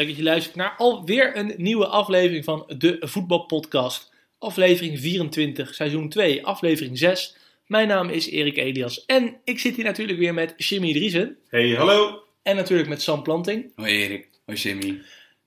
[0.00, 4.12] Leuk dat je luistert naar alweer een nieuwe aflevering van de Voetbalpodcast.
[4.38, 7.36] Aflevering 24, seizoen 2, aflevering 6.
[7.66, 11.36] Mijn naam is Erik Elias en ik zit hier natuurlijk weer met Jimmy Driesen.
[11.48, 12.22] Hey, hallo.
[12.42, 13.72] En natuurlijk met Sam Planting.
[13.74, 15.00] Hoi Erik, hoi Jimmy.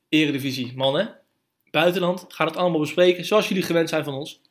[0.09, 1.15] Eredivisie mannen.
[1.71, 4.41] Buitenland, gaan het allemaal bespreken zoals jullie gewend zijn van ons.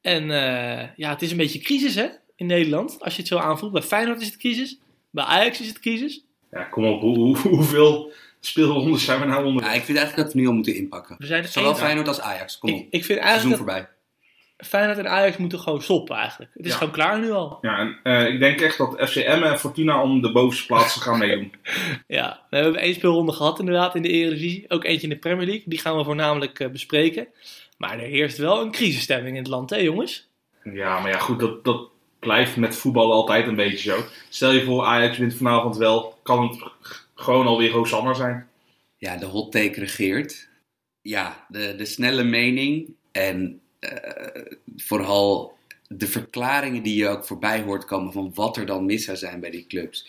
[0.00, 2.06] En eh, ja, het is een beetje crisis hè,
[2.36, 3.00] in Nederland.
[3.00, 3.72] Als je het zo aanvoelt.
[3.72, 4.78] Bij Feyenoord is het crisis.
[5.10, 6.24] Bij Ajax is het crisis.
[6.50, 7.00] Ja, kom op.
[7.00, 9.64] Hoe, hoe- hoeveel speelrondes zijn we nou onder?
[9.64, 11.14] Ja, ik vind eigenlijk dat we nu al moeten inpakken.
[11.18, 12.76] We zijn Zowel Feyenoord als Ajax, kom op.
[12.78, 13.88] Ik, ik vind Seizoen eigenlijk voorbij.
[14.56, 16.50] dat Feyenoord en Ajax moeten gewoon stoppen eigenlijk.
[16.54, 16.76] Het is Ja.
[16.78, 17.58] gewoon klaar nu al.
[17.60, 21.18] Ja, en eh, ik denk echt dat FCM en Fortuna om de bovenste plaatsen gaan
[21.26, 21.52] meedoen.
[22.06, 24.64] Ja, we hebben één speelronde gehad inderdaad in de Eredivisie.
[24.68, 25.64] Ook eentje in de Premier League.
[25.66, 27.28] Die gaan we voornamelijk eh, bespreken.
[27.78, 30.28] Maar er heerst wel een crisisstemming in het land, hè jongens?
[30.64, 34.04] Ja, maar ja, goed, dat, dat blijft met voetbal altijd een beetje zo.
[34.28, 36.62] Stel je voor, Ajax wint vanavond wel, kan het
[37.20, 38.48] gewoon alweer Hosanna zijn.
[38.96, 40.48] Ja, de hot take regeert.
[41.02, 44.42] Ja, de, de snelle mening en eh,
[44.76, 45.56] vooral
[45.88, 49.40] de verklaringen die je ook voorbij hoort komen van wat er dan mis zou zijn
[49.40, 50.08] bij die clubs.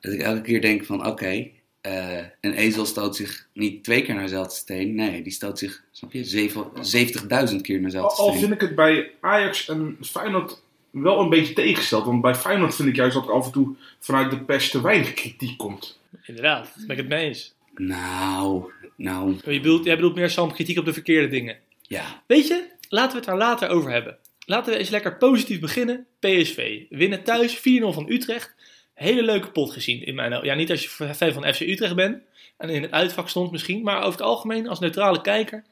[0.00, 1.48] Dat ik elke keer denk van oké,
[1.80, 4.94] eh, een ezel stoot zich niet twee keer naar dezelfde steen.
[4.94, 8.38] Nee, die stoot zich, snap je, zeven- 70.000 keer naar Al, dezelfde al steen.
[8.40, 12.04] vind ik het bij Ajax en Feyenoord wel een beetje tegengesteld.
[12.04, 14.80] Want bij Feyenoord vind ik juist dat er af en toe vanuit de pers te
[14.82, 15.97] weinig kritiek komt.
[16.22, 17.54] Inderdaad, daar ben ik het mee eens.
[17.74, 21.56] Nou, nou, Je bedoelt, jij bedoelt meer Sam kritiek op de verkeerde dingen.
[21.82, 22.22] ja.
[22.26, 24.16] Weet je, laten we het daar later over hebben.
[24.46, 26.06] Laten we eens lekker positief beginnen.
[26.18, 28.54] PSV winnen thuis 4-0 van Utrecht.
[28.94, 32.22] Hele leuke pot gezien in mijn Ja, niet als je fan van FC Utrecht bent
[32.56, 35.64] en in het uitvak stond misschien, maar over het algemeen als neutrale kijker.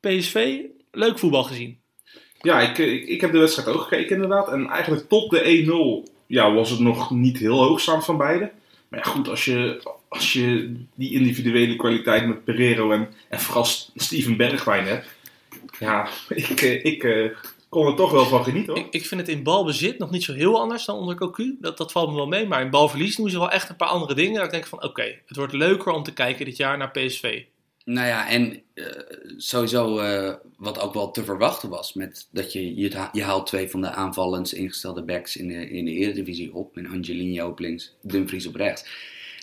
[0.00, 0.60] PSV,
[0.90, 1.78] leuk voetbal gezien.
[2.40, 4.48] Ja, ik, ik, ik heb de wedstrijd ook gekeken inderdaad.
[4.48, 8.50] En eigenlijk tot de 1-0 ja, was het nog niet heel hoogstaand van beide.
[8.94, 13.64] Maar ja, goed, als je, als je die individuele kwaliteit met Pereiro en, en vooral
[13.94, 15.08] Steven Bergwijn hebt.
[15.78, 17.30] Ja, ik, eh, ik eh,
[17.68, 18.76] kon er toch wel van genieten.
[18.76, 21.56] Ik, ik vind het in balbezit nog niet zo heel anders dan onder Cocu.
[21.60, 22.46] Dat, dat valt me wel mee.
[22.46, 24.34] Maar in balverlies doen ze wel echt een paar andere dingen.
[24.34, 27.42] Dat ik denk van oké, het wordt leuker om te kijken dit jaar naar PSV.
[27.84, 28.84] Nou ja, en eh,
[29.36, 33.46] sowieso eh, wat ook wel te verwachten was, met dat je, je, ha- je haalt
[33.46, 37.58] twee van de aanvallend ingestelde backs in de, in de Eredivisie op, met Angelino op
[37.58, 38.84] links, Dumfries op rechts.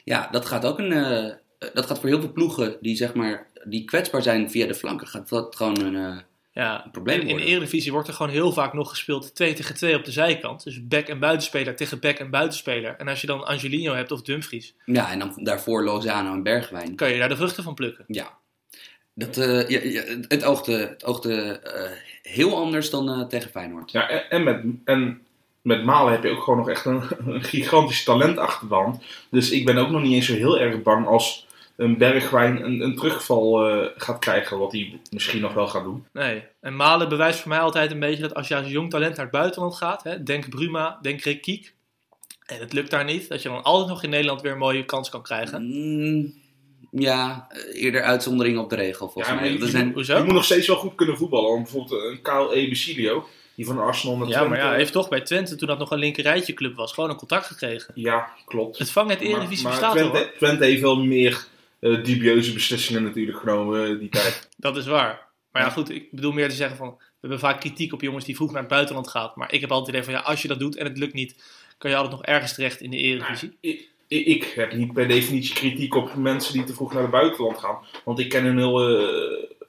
[0.03, 1.34] Ja, dat gaat ook een, eh,
[1.74, 5.08] dat gaat voor heel veel ploegen die zeg maar, die kwetsbaar zijn via de flanken,
[5.08, 6.23] gaat dat gewoon een,
[6.54, 7.44] Ja, Een probleem in, in de.
[7.44, 10.64] Eredivisie wordt er gewoon heel vaak nog gespeeld 2 tegen 2 op de zijkant.
[10.64, 12.96] Dus back en buitenspeler tegen back en buitenspeler.
[12.98, 16.96] En als je dan Angelino hebt of Dumfries, ja, en dan daarvoor Lozano en Bergwijn.
[16.96, 18.06] kan je daar de vruchten van plukken.
[18.08, 18.40] Ja.
[19.14, 21.92] Dat, eh, ja, ja, het oogde, het oogde eh,
[22.24, 23.92] heel anders dan eh, tegen Feyenoord.
[23.92, 25.22] Ja, en, en, met, en
[25.62, 29.04] met Malen heb je ook gewoon nog echt een, een gigantisch talent achter de hand.
[29.30, 31.48] Dus ik ben ook nog niet eens zo heel erg bang als
[31.81, 34.58] een Bergwijn een, een terugval eh, gaat krijgen.
[34.59, 36.06] Wat hij misschien nog wel gaat doen.
[36.14, 36.44] Nee.
[36.62, 39.25] En Malen bewijst voor mij altijd een beetje dat als je als jong talent naar
[39.25, 41.74] het buitenland gaat, hè, denk Bruma, denk Rick Kiek,
[42.46, 44.86] en het lukt daar niet, dat je dan altijd nog in Nederland weer een mooie
[44.86, 45.64] kans kan krijgen.
[45.64, 46.34] Mm,
[46.91, 49.53] ja, eerder uitzondering op de regel volgens Ja, maar mij.
[49.53, 50.18] je- Er zijn, Hoezo?
[50.18, 51.50] Je moet nog steeds wel goed kunnen voetballen.
[51.50, 53.25] Want bijvoorbeeld een Kyle Ebesilio,
[53.56, 54.50] die van Arsenal naar Ja, Twente...
[54.50, 57.09] maar ja, hij heeft toch bij Twente, toen dat nog een linkerrijtje club was, gewoon
[57.09, 57.91] een contract gekregen.
[57.96, 58.78] Ja, klopt.
[58.78, 60.31] Het vangnet Maar- Eredivisie maar bestaat Twente, hoor.
[60.38, 61.46] Twente heeft wel meer
[61.81, 64.50] eh, dubieuze beslissingen natuurlijk genomen eh, die tijd.
[64.58, 65.30] Dat is waar.
[65.52, 66.90] Maar ja, goed, ik bedoel meer te zeggen van...
[66.97, 69.31] We hebben vaak kritiek op jongens die vroeg naar het buitenland gaan.
[69.36, 71.14] Maar ik heb altijd het idee van, ja, als je dat doet en het lukt
[71.14, 71.44] niet...
[71.78, 73.58] kan je altijd nog ergens terecht in de Eredivisie.
[73.59, 77.12] ik, ik, ik heb niet per definitie kritiek op mensen die te vroeg naar het
[77.12, 77.78] buitenland gaan.
[78.06, 79.59] Want ik ken hun hele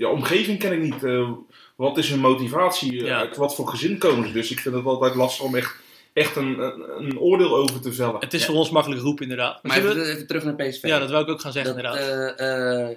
[0.00, 1.04] ja, omgeving ken ik niet.
[1.04, 1.30] Eh,
[1.76, 3.00] wat is hun motivatie?
[3.00, 3.18] Eh, Ja.
[3.18, 4.32] Uit wat voor gezin komen ze?
[4.32, 5.76] Dus ik vind het altijd lastig om echt,
[6.12, 8.20] echt een, een, een oordeel over te vellen.
[8.20, 8.46] Het is Ja.
[8.46, 9.62] voor ons makkelijk roepen inderdaad.
[9.62, 10.82] Maar even, we- even terug naar PSV.
[10.82, 12.38] ja, dat wou ik ook gaan zeggen Dat, inderdaad.
[12.38, 12.96] eh, eh,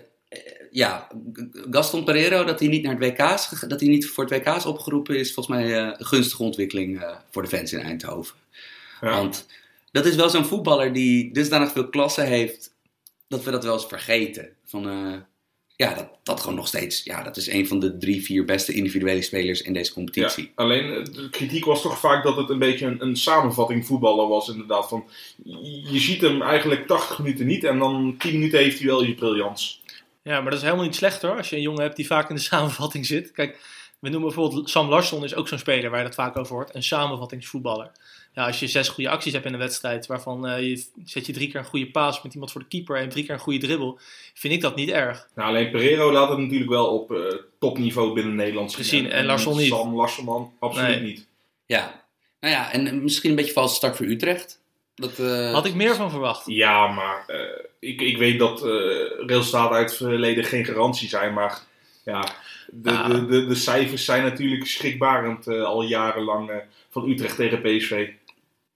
[0.72, 1.08] ja,
[1.72, 4.56] Gaston Pereiro, dat hij niet naar het WK is, dat hij niet voor het WK
[4.56, 8.36] is opgeroepen, is volgens mij eh, een gunstige ontwikkeling eh, voor de fans in Eindhoven.
[9.02, 9.10] Ja.
[9.10, 9.48] Want
[9.92, 12.74] dat is wel zo'n voetballer die dusdanig veel klasse heeft,
[13.28, 14.50] dat we dat wel eens vergeten.
[14.66, 15.14] Van, eh,
[15.76, 18.74] ja, dat, dat gewoon nog steeds, ja, dat is een van de drie, vier beste
[18.74, 20.52] individuele spelers in deze Ja, competitie.
[20.56, 24.28] alleen eh, de kritiek was toch vaak dat het een beetje een, een samenvatting voetballer
[24.28, 24.88] was inderdaad.
[24.88, 25.06] Van,
[25.92, 29.14] je ziet hem eigenlijk 80 minuten niet en dan 10 minuten heeft hij wel je
[29.14, 29.82] briljans.
[30.24, 31.38] Ja, maar dat is helemaal niet slecht hoor.
[31.38, 33.32] Als je een jongen hebt die vaak in de samenvatting zit.
[33.32, 33.60] Kijk,
[34.00, 36.76] we noemen bijvoorbeeld Sam Larsson is ook zo'n speler waar je dat vaak over hoort.
[36.76, 37.92] Een samenvattingsvoetballer.
[38.36, 41.34] Ja, als je zes goede acties hebt in een wedstrijd, waarvan eh, je zet je
[41.34, 43.60] drie keer een goede paas met iemand voor de keeper en drie keer een goede
[43.60, 44.00] dribbel,
[44.34, 45.28] vind ik dat niet erg.
[45.36, 47.20] Nou, alleen Pereiro laat het natuurlijk wel op eh,
[47.60, 49.68] topniveau binnen Nederland Gezien, en Larsson niet.
[49.68, 51.02] Sam absoluut Nee.
[51.02, 51.28] niet.
[51.66, 52.04] Ja,
[52.40, 54.62] nou ja, en misschien een beetje valse start voor Utrecht.
[54.96, 56.44] Dat, eh, Had ik meer van verwacht.
[56.46, 58.72] Ja, maar eh, ik, ik weet dat eh
[59.26, 61.34] resultaten uit het verleden geen garantie zijn.
[61.34, 61.62] Maar
[62.06, 62.28] ja,
[62.68, 63.08] de, Ja.
[63.08, 66.52] de, de, de cijfers zijn natuurlijk schrikbarend eh, al jarenlang
[66.90, 68.10] van Utrecht tegen PSV.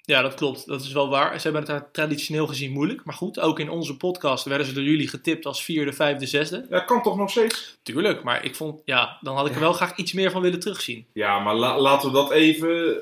[0.08, 0.66] Ja, dat klopt.
[0.68, 1.36] Dat is wel waar.
[1.36, 3.04] Ze hebben het daar traditioneel gezien moeilijk.
[3.06, 6.66] Maar goed, ook in onze podcast werden ze door jullie getipt als vierde, vijfde, zesde.
[6.70, 7.78] Ja, kan toch nog steeds?
[7.84, 10.60] Tuurlijk, maar ik vond, ja, dan had ik er wel graag iets meer van willen
[10.60, 11.06] terugzien.
[11.14, 12.98] Ja, maar la- laten we dat even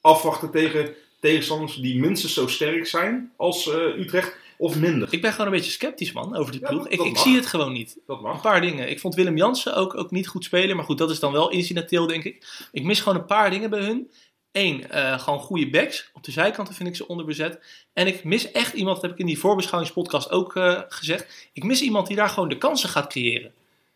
[0.00, 5.08] afwachten tegen tegenstanders die minstens zo sterk zijn als eh, Utrecht of minder.
[5.10, 6.82] Ik ben gewoon een beetje sceptisch, man, over die Ja, ploeg.
[6.82, 7.98] dat- ik dat ik zie het gewoon niet.
[8.06, 8.40] Dat Een mag.
[8.42, 8.90] paar dingen.
[8.90, 10.76] Ik vond Willem Jansen ook, ook niet goed spelen.
[10.76, 12.66] Maar goed, dat is dan wel incidenteel, denk ik.
[12.72, 14.10] Ik mis gewoon een paar dingen bij hun.
[14.56, 16.10] Eén, eh, gewoon goede backs.
[16.12, 17.60] Op de zijkanten vind ik ze onderbezet.
[17.92, 21.48] En ik mis echt iemand, dat heb ik in die voorbeschouwingspodcast ook eh, gezegd.
[21.52, 23.52] Ik mis iemand die daar gewoon de kansen gaat creëren.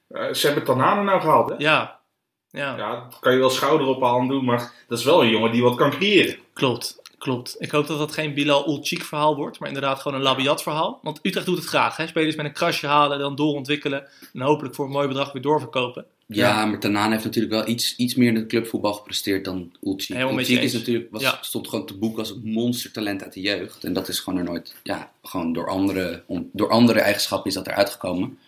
[0.09, 1.55] Eh, ze hebben Tanane nou gehaald, hè?
[1.59, 2.01] Ja,
[2.49, 5.53] ja, Ja, kan je wel schouder op aan doen, maar dat is wel een jongen
[5.53, 6.37] die wat kan creëren.
[6.53, 6.99] klopt.
[7.19, 7.57] Klopt.
[7.59, 10.99] Ik hoop dat dat geen Bilal Ulchik verhaal wordt, maar inderdaad gewoon een Labiat verhaal.
[11.03, 11.97] Want Utrecht doet het graag.
[11.97, 12.07] Hè?
[12.07, 16.07] Spelers met een krasje halen, dan doorontwikkelen en hopelijk voor een mooi bedrag weer doorverkopen.
[16.37, 20.15] Ja, maar Tanaan heeft natuurlijk wel iets, iets meer in het clubvoetbal gepresteerd dan Ulci.
[20.15, 21.39] Ulci is natuurlijk, was, Ja.
[21.41, 23.85] stond gewoon te boek als een monstertalent uit de jeugd.
[23.85, 27.57] En dat is gewoon er nooit, ja, gewoon door andere, om, door andere eigenschappen is
[27.57, 28.39] dat eruit gekomen.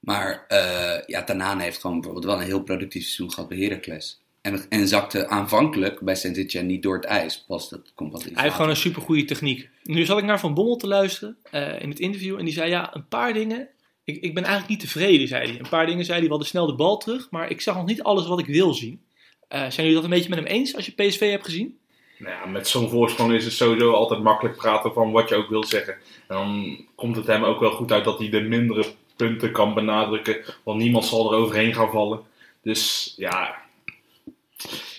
[0.00, 4.20] Maar eh ja, Tanaan heeft gewoon bijvoorbeeld wel een heel productief seizoen gehad bij Heracles.
[4.40, 7.44] En, en zakte aanvankelijk bij Saint-Etienne niet door het ijs.
[7.46, 9.68] Pas dat komt wat Hij heeft gewoon een supergoeie techniek.
[9.84, 12.38] Nu zat ik naar Van Bommel te luisteren eh, in het interview.
[12.38, 13.68] En die zei, ja, een paar dingen...
[14.04, 15.58] Ik, ik ben eigenlijk niet tevreden, zei hij.
[15.58, 17.30] Een paar dingen zei hij, we hadden snel de bal terug.
[17.30, 19.00] Maar ik zag nog niet alles wat ik wil zien.
[19.48, 21.78] Eh, zijn jullie dat een beetje met hem eens als je PSV hebt gezien?
[22.18, 25.48] Nou ja, met zo'n voorsprong is het sowieso altijd makkelijk praten van wat je ook
[25.48, 25.92] wilt zeggen.
[25.94, 28.84] En dan komt het hem ook wel goed uit dat hij de mindere
[29.16, 32.20] punten kan benadrukken, want niemand zal er overheen gaan vallen.
[32.62, 33.54] Dus ja,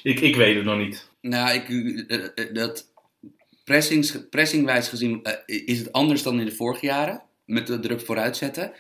[0.04, 1.10] ik, ik weet het nog niet.
[1.22, 1.70] Nou, ik,
[2.08, 2.86] eh, eh, dat
[3.64, 7.22] pressings, pressingwijs gezien is het anders dan in de vorige jaren.
[7.46, 8.74] Met de druk vooruitzetten.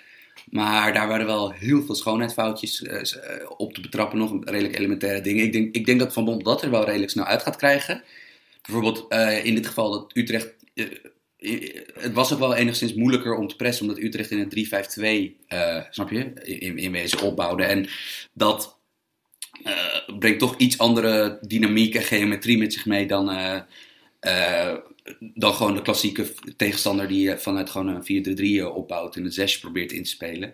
[0.51, 4.18] Maar daar waren wel heel veel schoonheidsfoutjes eh, eh, op te betrappen.
[4.18, 5.44] Nog redelijk elementaire dingen.
[5.44, 8.03] Ik denk, ik denk dat Van Bommel dat er wel redelijk snel uit gaat krijgen.
[8.62, 10.53] Bijvoorbeeld eh, in dit geval dat Utrecht...
[11.94, 13.88] het was ook wel enigszins moeilijker om te pressen.
[13.88, 17.63] Omdat Utrecht in een 3-5-2, eh, snap je, in, in wezen opbouwde.
[17.63, 17.88] En
[18.33, 18.80] dat
[20.19, 23.30] brengt toch iets andere dynamiek en geometrie met zich mee dan,
[25.19, 29.59] dan gewoon de klassieke tegenstander die eh, vanuit gewoon een 4-3-3 opbouwt en het zesje
[29.59, 30.53] probeert in te spelen.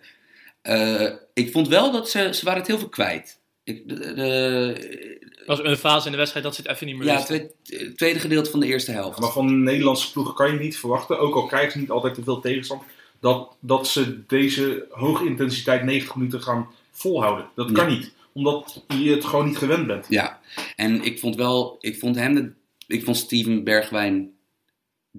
[0.62, 3.40] Eh, ik vond wel dat ze, ze waren het heel veel kwijt.
[3.64, 7.06] Ik, de, de- was een fase in de wedstrijd dat ze het even niet meer
[7.06, 7.50] ja, wisten.
[7.62, 9.18] tweede, tweede gedeelte van de eerste helft.
[9.20, 12.14] Maar van de Nederlandse ploegen kan je niet verwachten, ook al krijgen ze niet altijd
[12.14, 12.82] te veel tegenstand,
[13.20, 17.48] dat, dat ze deze hoge intensiteit 90 minuten gaan volhouden.
[17.54, 17.96] Dat kan Ja.
[17.98, 20.06] niet, omdat je het gewoon niet gewend bent.
[20.08, 20.40] Ja,
[20.76, 22.52] en ik vond wel, ik vond hem, de,
[22.86, 24.30] ik vond Steven Bergwijn,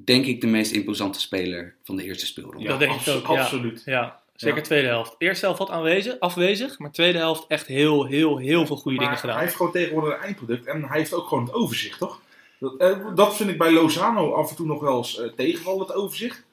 [0.05, 2.67] denk ik, de meest imposante speler van de eerste speelronde.
[2.67, 3.41] Dat denk ik ook, ja.
[3.41, 3.81] Absoluut.
[3.85, 4.63] Ja, zeker Ja.
[4.63, 5.15] tweede helft.
[5.17, 9.05] Eerste helft wat aanwezig, afwezig, maar tweede helft echt heel, heel, heel veel goede Maar
[9.05, 9.35] dingen gedaan.
[9.35, 12.21] Hij heeft gewoon tegenwoordig een eindproduct en hij heeft ook gewoon het overzicht, toch?
[12.59, 15.79] Dat, eh, dat vind ik bij Lozano af en toe nog wel eens eh, tegenvallen,
[15.79, 16.47] het overzicht.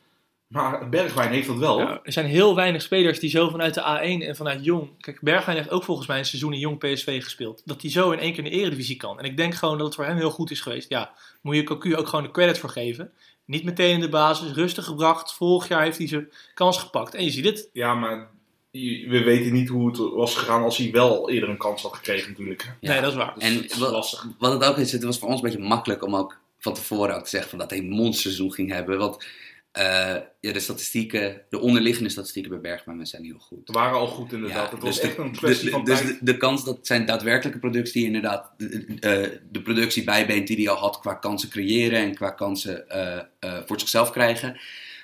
[0.46, 1.78] Maar Bergwijn heeft dat wel.
[1.78, 4.90] Ja, er zijn heel weinig spelers die zo vanuit de A1 en vanuit Jong...
[5.00, 7.62] Kijk, Bergwijn heeft ook volgens mij een seizoen in Jong PSV gespeeld.
[7.64, 9.18] Dat hij zo in één keer in de eredivisie kan.
[9.18, 10.88] En ik denk gewoon dat het voor hem heel goed is geweest.
[10.88, 11.12] Ja,
[11.42, 13.12] moet je Cocu ook gewoon de credit voor geven.
[13.46, 15.34] Niet meteen in de basis, rustig gebracht.
[15.34, 17.14] Vorig jaar heeft hij zijn kans gepakt.
[17.14, 17.68] En je ziet het.
[17.72, 18.28] Ja, maar
[18.70, 22.30] we weten niet hoe het was gegaan als hij wel eerder een kans had gekregen
[22.30, 22.72] natuurlijk.
[22.80, 22.92] Ja.
[22.92, 23.34] Nee, dat is waar.
[23.34, 24.26] Dus En het is wat- lastig.
[24.38, 27.16] Wat het ook is, het was voor ons een beetje makkelijk om ook van tevoren
[27.16, 28.98] ook te zeggen van dat hij een monsterseizoen ging hebben.
[28.98, 29.24] Want
[29.76, 33.60] eh, ja, de statistieken, de onderliggende statistieken bij Bergman zijn heel goed.
[33.64, 34.70] Ze waren al goed inderdaad.
[34.70, 37.06] het was dus echt de, een kwestie de- van dus de, de kans dat zijn
[37.06, 41.98] daadwerkelijke productie inderdaad de, de, de productie bijbeent die hij al had qua kansen creëren
[41.98, 44.60] en qua kansen eh, eh, voor zichzelf krijgen.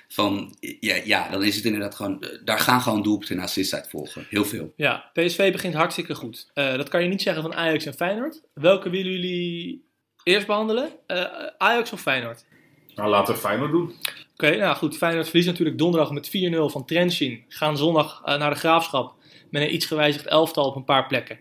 [0.07, 3.89] Van, ja, ja, dan is het inderdaad gewoon, daar gaan gewoon doelpunten en assists uit
[3.89, 4.25] volgen.
[4.29, 4.73] Heel veel.
[4.75, 6.49] Ja, PSV begint hartstikke goed.
[6.53, 8.41] Eh, dat kan je niet zeggen van Ajax en Feyenoord.
[8.53, 9.85] Welke willen jullie
[10.23, 10.89] eerst behandelen?
[11.07, 11.25] Eh,
[11.57, 12.45] Ajax of Feyenoord?
[12.95, 13.93] Nou, laten we Feyenoord doen.
[14.33, 14.97] Oké, nou goed.
[14.97, 16.31] Feyenoord verliest natuurlijk donderdag met 4-0
[16.65, 17.43] van Trentin.
[17.47, 19.13] Gaan zondag eh, naar de Graafschap
[19.49, 21.37] met een iets gewijzigd elftal op een paar plekken.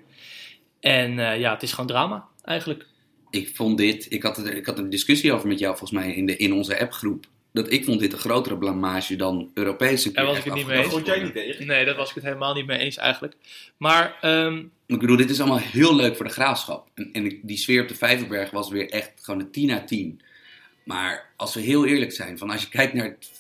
[0.81, 2.87] En eh, ja, het is gewoon drama eigenlijk.
[3.31, 6.15] ik vond dit, ik had, er, ik had een discussie over met jou volgens mij
[6.15, 7.27] in, de, in onze appgroep.
[7.53, 10.13] Dat ik vond dit een grotere blamage dan Europese.
[10.13, 10.95] Daar was ik het niet mee Dat eens.
[10.95, 11.67] vond jij niet tegen.
[11.67, 13.35] Nee, dat was ik het helemaal niet mee eens eigenlijk.
[13.77, 16.89] Maar ehm, Ik bedoel, dit is allemaal heel leuk voor de graafschap.
[16.95, 20.21] En, en die sfeer op de Vijverberg was weer echt gewoon een 10 uit 10.
[20.85, 23.31] Maar als we heel eerlijk zijn, van als je kijkt naar het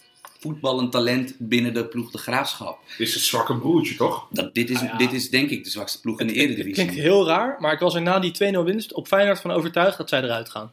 [0.41, 2.79] voetballend talent binnen de ploeg de graafschap.
[2.87, 4.27] Het is het zwakke broertje, toch?
[4.31, 4.97] Dat, dit, is, Ah, ja.
[4.97, 6.85] dit is denk ik de zwakste ploeg in de het, het Eredivisie.
[6.85, 9.99] klinkt heel raar, maar ik was er na die 2-0 winst op Feyenoord van overtuigd
[9.99, 10.73] dat zij eruit gaan.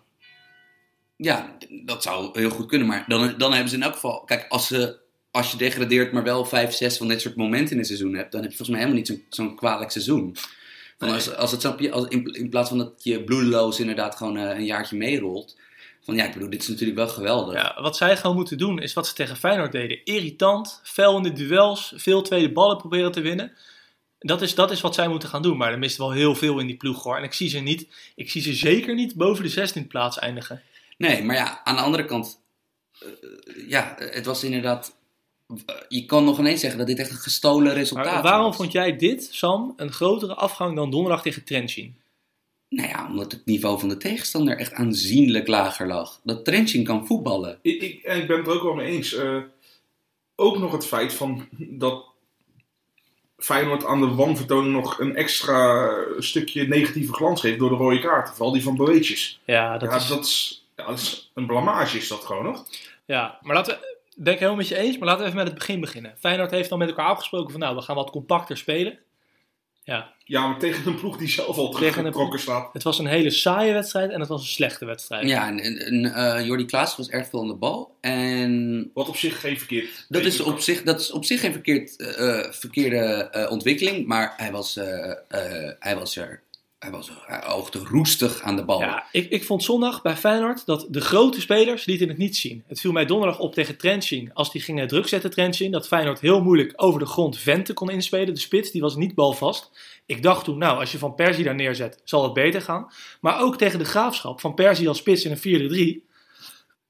[1.16, 2.88] Ja, dat zou heel goed kunnen.
[2.88, 4.24] Maar dan, dan hebben ze in elk geval...
[4.24, 4.98] Kijk, als, ze,
[5.32, 8.32] als je degradeert, maar wel vijf, zes van dit soort momenten in een seizoen hebt...
[8.32, 10.36] dan heb je volgens mij helemaal niet zo'n zo'n kwalijk seizoen.
[10.98, 14.66] Als, als het, als, in, in plaats van dat je bloedeloos inderdaad gewoon eh, een
[14.66, 15.58] jaartje meerolt...
[16.16, 17.54] Ja, ik bedoel, dit is natuurlijk wel geweldig.
[17.54, 20.04] Ja, wat zij gewoon moeten doen is wat ze tegen Feyenoord deden.
[20.04, 23.51] Irritant, fel in de duels, veel tweede ballen proberen te winnen.
[24.20, 25.58] Dat is, dat is wat zij moeten gaan doen.
[25.58, 27.18] Maar er mist wel heel veel in die ploeg hoor.
[27.18, 30.62] En ik zie ze niet, ik zie ze zeker niet boven de 16e plaats eindigen.
[30.98, 32.39] Nee, maar ja, aan de andere kant...
[33.00, 33.08] eh,
[33.68, 34.98] ja, het was inderdaad...
[35.88, 38.56] Je kan nog ineens zeggen dat dit echt een gestolen resultaat Maar waarom was.
[38.56, 41.96] vond jij dit, Sam, een grotere afgang dan donderdag tegen Trentin?
[42.70, 46.20] Nou ja, omdat het niveau van de tegenstander echt aanzienlijk lager lag.
[46.24, 47.60] Dat Trentin kan voetballen.
[47.62, 49.14] Ik, ik, en ik ben het er ook wel mee eens.
[49.14, 49.38] Eh,
[50.36, 52.06] ook nog het feit van dat
[53.38, 58.30] Feyenoord aan de wanvertoning nog een extra stukje negatieve glans geeft door de rode kaart.
[58.30, 59.40] Vooral die van Boetjes.
[59.46, 60.08] Ja, dat Ja, is...
[60.08, 62.66] dat is, ja, dat is een blamage is dat gewoon nog.
[63.06, 65.48] Ja, maar laten we, ben ik helemaal met je eens, maar laten we even met
[65.48, 66.16] het begin beginnen.
[66.20, 69.00] Feyenoord heeft dan met elkaar afgesproken van nou, we gaan wat compacter spelen.
[69.89, 72.69] Ja, Ja, maar tegen een ploeg die zelf al teruggetrokken staat.
[72.74, 75.27] het was een hele saaie wedstrijd en het was een slechte wedstrijd.
[75.29, 77.96] Ja, en, en, en, eh, Jordi Klaas was erg veel aan de bal.
[78.01, 80.05] En Wat op zich geen verkeerd.
[80.10, 82.98] dat is op zich, dat is op zich geen verkeerd, eh, eh, verkeerde
[83.31, 84.08] eh, ontwikkeling.
[84.08, 86.41] Maar hij was, eh, eh, hij was er.
[86.79, 88.79] Hij was hij oogde roestig aan de bal.
[88.79, 92.63] Ja, ik, ik vond zondag bij Feyenoord dat de grote spelers lieten het niet zien.
[92.67, 94.33] Het viel mij donderdag op tegen Trentin.
[94.33, 97.89] Als die gingen druk zetten, Trentin, dat Feyenoord heel moeilijk over de grond Vente kon
[97.89, 98.33] inspelen.
[98.33, 99.71] De spits, die was niet balvast.
[100.05, 102.88] Ik dacht toen, nou, als je Van Persie daar neerzet, zal het beter gaan.
[103.21, 106.07] Maar ook tegen de Graafschap, Van Persie als spits in een 4-3,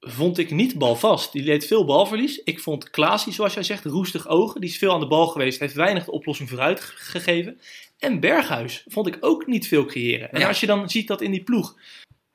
[0.00, 1.32] vond ik niet balvast.
[1.32, 2.38] Die leed veel balverlies.
[2.44, 4.60] Ik vond Klaasie, zoals jij zegt, roestig ogen.
[4.60, 7.60] Die is veel aan de bal geweest, heeft weinig de oplossing vooruit ge- gegeven.
[8.00, 10.32] En Berghuis vond ik ook niet veel creëren.
[10.32, 10.48] En Ja.
[10.48, 11.76] als je dan ziet dat in die ploeg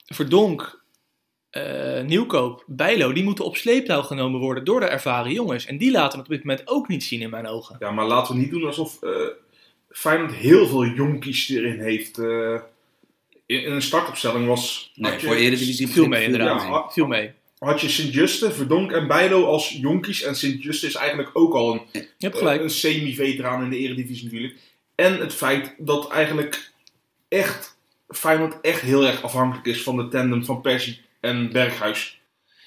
[0.06, 0.84] Verdonk,
[1.50, 5.66] eh, Nieuwkoop, Bijlo, die moeten op sleeptouw genomen worden door de ervaren jongens.
[5.66, 7.76] En die laten het op dit moment ook niet zien in mijn ogen.
[7.80, 9.10] Ja, maar laten we niet doen alsof eh
[9.90, 12.18] Feyenoord heel veel jonkies erin heeft.
[12.18, 12.60] eh.
[13.46, 14.92] in, in een startopstelling was...
[14.96, 16.62] Nee, had je- voor Eredivisie Viel mee inderdaad.
[16.62, 17.32] Ja, Viel mee.
[17.60, 20.22] had je Sint-Juste, Verdonk en Bijlo als jonkies.
[20.24, 22.06] En Sint-Juste is eigenlijk ook al een,
[22.64, 24.56] een semi-veteraan in de Eredivisie natuurlijk.
[24.96, 26.72] En het feit dat eigenlijk
[27.28, 32.20] echt Feyenoord echt heel erg afhankelijk is van de tandem van Persie en Berghuis.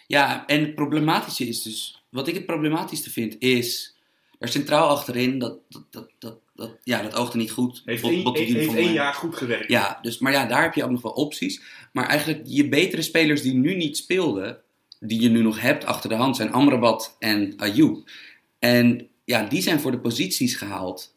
[0.06, 3.96] Ja, en het problematische is dus, wat ik het problematischste vind, is
[4.38, 7.82] er centraal achterin, dat, dat, dat, dat, dat, ja, dat oogde niet goed.
[7.84, 9.68] Heeft Bot- één, heeft jaar goed gewerkt.
[9.68, 11.62] Ja, dus, maar ja, daar heb je ook nog wel opties.
[11.92, 14.60] Maar eigenlijk je betere spelers die nu niet speelden,
[15.00, 18.10] die je nu nog hebt achter de hand, zijn Amrabat en Ayoub.
[18.58, 21.16] En ja, die zijn voor de posities gehaald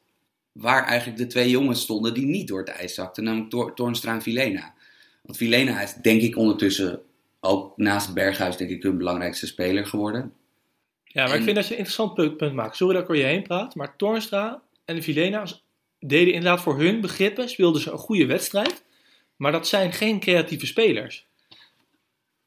[0.52, 4.14] waar eigenlijk de twee jongens stonden die niet door het ijs zakten, namelijk Tor- Toornstra
[4.14, 4.74] en Vilena.
[5.22, 7.02] Want Vilena is denk ik ondertussen
[7.40, 10.34] ook naast Berghuis denk ik hun belangrijkste speler geworden.
[11.04, 12.76] Ja, maar ik vind dat je een interessant punt, punt maakt.
[12.76, 15.46] Sorry dat ik er je heen praat, maar Toornstra en Vilena
[16.00, 18.84] deden inderdaad voor hun begrippen, speelden ze een goede wedstrijd.
[19.36, 21.28] Maar dat zijn geen creatieve spelers.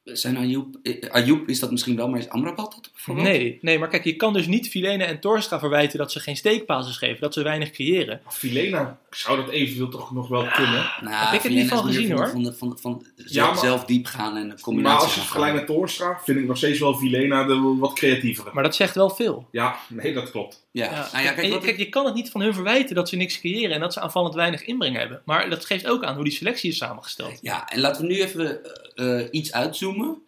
[0.05, 3.27] Zijn Ayoub, eh, Ayoub is dat misschien wel, maar is Amrabat dat bijvoorbeeld?
[3.27, 6.37] Nee, nee, maar kijk, je kan dus niet Vilena en Toornstra verwijten dat ze geen
[6.37, 8.21] steekpases geven, dat ze weinig creëren.
[8.29, 10.91] Filena zou dat eventueel toch nog wel kunnen.
[11.01, 12.29] Nou, Heb ik het Vilena niet van gezien, van, hoor.
[12.31, 15.21] Van, de- van, Ja, zelf, maar- zelf diep gaan en een Maar combinatie als je
[15.21, 18.51] het vergelijkt met Toornstra, vind ik nog steeds wel Vilena de wat creatievere.
[18.53, 19.49] Maar dat zegt wel veel.
[19.51, 20.64] Ja, nee, dat klopt.
[20.75, 21.09] Ja, Ja.
[21.13, 23.39] Nou ja, kijk, je, kijk, je kan het niet van hun verwijten dat ze niks
[23.39, 25.23] creëren en dat ze aanvallend weinig inbreng hebben.
[25.25, 27.39] Maar dat geeft ook aan hoe die selectie is samengesteld.
[27.41, 30.23] ja, en laten we nu even eh, eh, iets uitzoomen.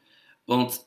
[0.44, 0.86] Want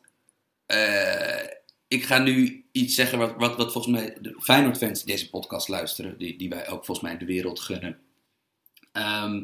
[0.66, 1.44] eh,
[1.88, 5.68] ik ga nu iets zeggen wat, wat, wat volgens mij de Feyenoord-fans die deze podcast
[5.68, 8.00] luisteren, die, die wij ook volgens mij de wereld gunnen,
[8.92, 9.44] ehm,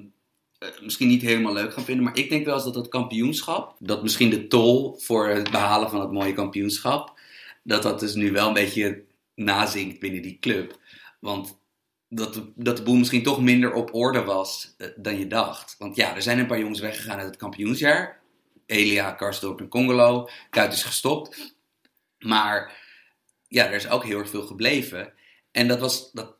[0.57, 2.03] eh, misschien niet helemaal leuk gaan vinden.
[2.03, 5.89] Maar ik denk wel eens dat dat kampioenschap, dat misschien de tol voor het behalen
[5.89, 7.19] van het mooie kampioenschap,
[7.63, 9.03] dat dat dus nu wel een beetje
[9.36, 10.80] nazinkt binnen die club.
[11.20, 11.58] Want
[12.10, 15.75] dat de, dat de boel misschien toch minder op orde was eh, dan je dacht.
[15.77, 18.20] Want ja, er zijn een paar jongens weggegaan uit het kampioensjaar.
[18.65, 20.30] Elia, Karsdorp en Congolo.
[20.50, 21.56] Kuit is gestopt.
[22.20, 22.84] Maar
[23.48, 25.13] ja, er is ook heel erg veel gebleven.
[25.51, 26.36] En dat, was, dat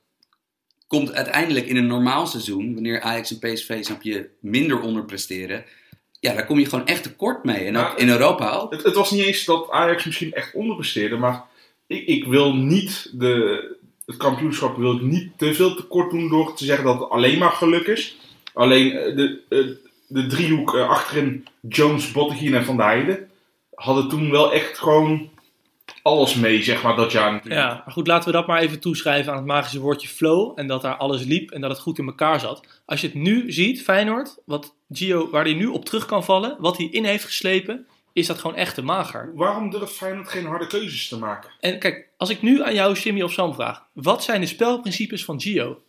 [0.88, 5.66] komt uiteindelijk in een normaal seizoen, wanneer Ajax en PSV, snap je, minder onderpresteren.
[6.20, 7.66] Ja, daar kom je gewoon echt tekort mee.
[7.66, 8.72] En Ja, ook in Europa ook.
[8.72, 11.46] Het, het was niet eens dat Ajax misschien echt onderpresteerde, maar
[11.88, 16.54] ik, ik wil niet de, het kampioenschap wil ik niet te veel tekort doen door
[16.54, 18.18] te zeggen dat het alleen maar geluk is.
[18.54, 19.60] Alleen eh, de, eh,
[20.08, 23.30] de driehoek eh, achterin Jones, Botteguin en Van der Heijden
[23.74, 25.30] hadden toen wel echt gewoon
[26.02, 27.62] alles mee, zeg maar, dat jaar natuurlijk.
[27.62, 30.52] Ja, maar goed, laten we dat maar even toeschrijven aan het magische woordje flow.
[30.56, 32.82] En dat daar alles liep en dat het goed in elkaar zat.
[32.86, 36.56] Als je het nu ziet, Feyenoord, wat Gio, waar hij nu op terug kan vallen,
[36.60, 37.88] wat hij in heeft geslepen.
[38.16, 39.32] Is dat gewoon echt te mager.
[39.34, 41.50] Waarom durft Feyenoord geen harde keuzes te maken?
[41.60, 45.26] En kijk, als ik nu aan jou, Jimmy of Sam vraag, wat zijn de spelprincipes
[45.26, 45.82] van Gio?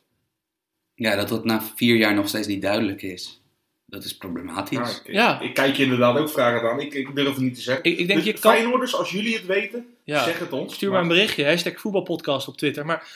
[0.95, 3.41] Ja, dat dat na vier jaar nog steeds niet duidelijk is.
[3.85, 4.79] Dat is problematisch.
[4.79, 5.41] Ja, ik, Ja.
[5.41, 6.81] ik kijk je inderdaad ook vragen aan.
[6.81, 7.85] Ik, ik durf het niet te zeggen.
[7.85, 8.53] Ik, ik denk Dus je kan...
[8.53, 10.25] Feyenoorders, als jullie het weten, Ja.
[10.25, 10.75] zeg het ons.
[10.75, 12.87] Stuur maar een berichtje, hashtag voetbalpodcast op Twitter.
[12.87, 13.09] Maar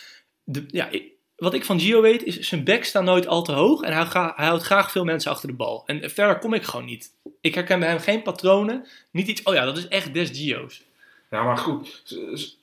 [0.45, 3.53] de, ja, ik- wat ik van Gio weet, is zijn bek staat nooit al te
[3.53, 3.83] hoog.
[3.83, 5.83] En hij, ga- hij houdt graag veel mensen achter de bal.
[5.87, 7.13] En verder kom ik gewoon niet.
[7.41, 8.87] Ik herken bij hem geen patronen.
[9.11, 10.83] Niet iets, oh ja, dat is echt des Gio's.
[11.31, 12.01] Ja, maar goed.
[12.05, 12.59] Ze, ze-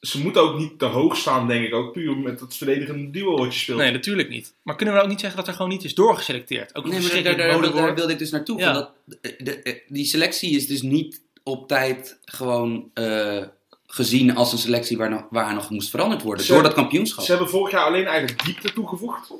[0.00, 1.74] ze moeten ook niet te hoog staan, denk ik.
[1.74, 3.78] Ook puur met het verdedigende duo wat je speelt.
[3.78, 4.54] Nee, natuurlijk niet.
[4.62, 6.74] Maar kunnen we ook niet zeggen dat er gewoon niet is doorgeselecteerd?
[6.74, 8.58] Ook Nee, maar daar, daar, daar wilde ik dus naartoe.
[8.58, 8.64] Ja.
[8.64, 13.44] Van dat, de, de- die selectie is dus niet op tijd gewoon eh,
[13.92, 16.44] gezien als een selectie waar, nog, waar nog moest veranderd worden.
[16.44, 17.24] Ze- door dat kampioenschap.
[17.24, 19.30] Ze hebben vorig jaar alleen eigenlijk diepte toegevoegd.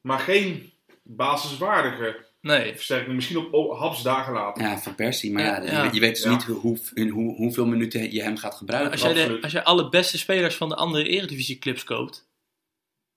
[0.00, 0.70] Maar geen
[1.02, 2.74] basiswaardige Nee.
[2.74, 3.14] versterking.
[3.14, 4.62] Misschien op, hapsdagen later.
[4.62, 5.32] Ja, van Persie.
[5.32, 5.90] Maar Ja, ja, ja.
[5.92, 6.30] Je, weet dus Ja.
[6.30, 8.92] niet hoe, in hoe, hoeveel minuten je hem gaat gebruiken.
[8.92, 12.28] Als jij, de, als jij alle beste spelers van de andere eredivisieclubs koopt,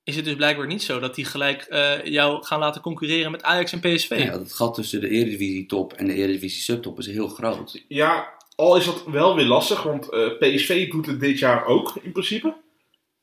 [0.03, 3.43] is het dus blijkbaar niet zo dat die gelijk eh, jou gaan laten concurreren met
[3.43, 4.10] Ajax en PSV.
[4.25, 7.84] Ja, het gat tussen de Eredivisie top en de Eredivisie subtop is heel groot.
[7.88, 9.83] Ja, al is dat wel weer lastig.
[9.83, 12.53] Want eh, PSV doet het dit jaar ook, in principe.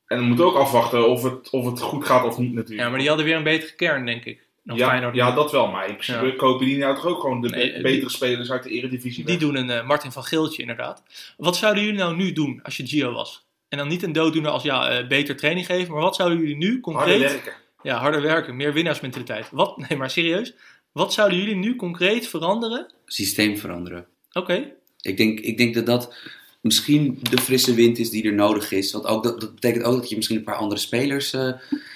[0.07, 2.81] En we moeten ook afwachten of het, of het goed gaat of niet natuurlijk.
[2.83, 4.45] Ja, maar die hadden weer een betere kern, denk ik.
[4.63, 5.15] Dan ja, Feyenoord.
[5.15, 5.67] ja, dat wel.
[5.67, 6.33] Maar in principe Ja.
[6.37, 9.25] kopen die nou toch ook gewoon de Nee, be- die- betere spelers uit de Eredivisie
[9.25, 9.43] Die weg.
[9.49, 11.03] doen een eh, Martin van Geeltje, inderdaad.
[11.37, 13.45] Wat zouden jullie nou nu doen als je Gio was?
[13.69, 16.57] En dan niet een dooddoener als ja, eh, beter training geven, maar wat zouden jullie
[16.57, 17.21] nu Harder concreet...
[17.21, 17.53] werken.
[17.83, 19.49] Ja, harder werken, meer winnaarsmentaliteit.
[19.51, 20.55] Wat, nee, maar serieus.
[20.93, 22.87] Wat zouden jullie nu concreet veranderen?
[23.07, 24.07] Systeem veranderen.
[24.33, 24.73] Oké,
[25.07, 26.15] Ik denk, ik denk dat dat
[26.61, 28.93] misschien de frisse wind is die er nodig is.
[28.93, 31.33] Want ook dat, dat betekent ook dat je misschien een paar andere spelers.
[31.33, 31.53] eh,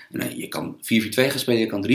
[0.08, 1.86] nou, je kan 4-4-2 gaan spelen, je kan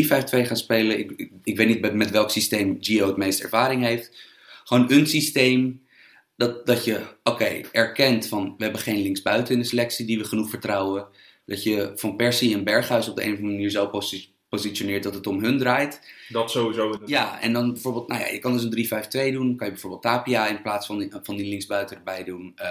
[0.43, 0.99] 3-5-2 gaan spelen.
[0.99, 4.11] Ik, ik, weet niet met, met welk systeem Gio het meeste ervaring heeft.
[4.63, 5.83] Gewoon een systeem
[6.37, 10.23] dat, dat je, oké, erkent van we hebben geen linksbuiten in de selectie die we
[10.23, 11.07] genoeg vertrouwen.
[11.45, 13.87] Dat je van Persie en Berghuis op de een of andere manier zo
[14.55, 16.01] positioneert dat het om hun draait.
[16.29, 16.99] Dat sowieso.
[17.05, 19.55] Ja, en dan bijvoorbeeld, nou ja, je kan dus een 3-5-2 doen.
[19.55, 22.53] Kan je bijvoorbeeld Tapia in plaats van die, van die linksbuiten erbij doen.
[22.55, 22.69] Eh,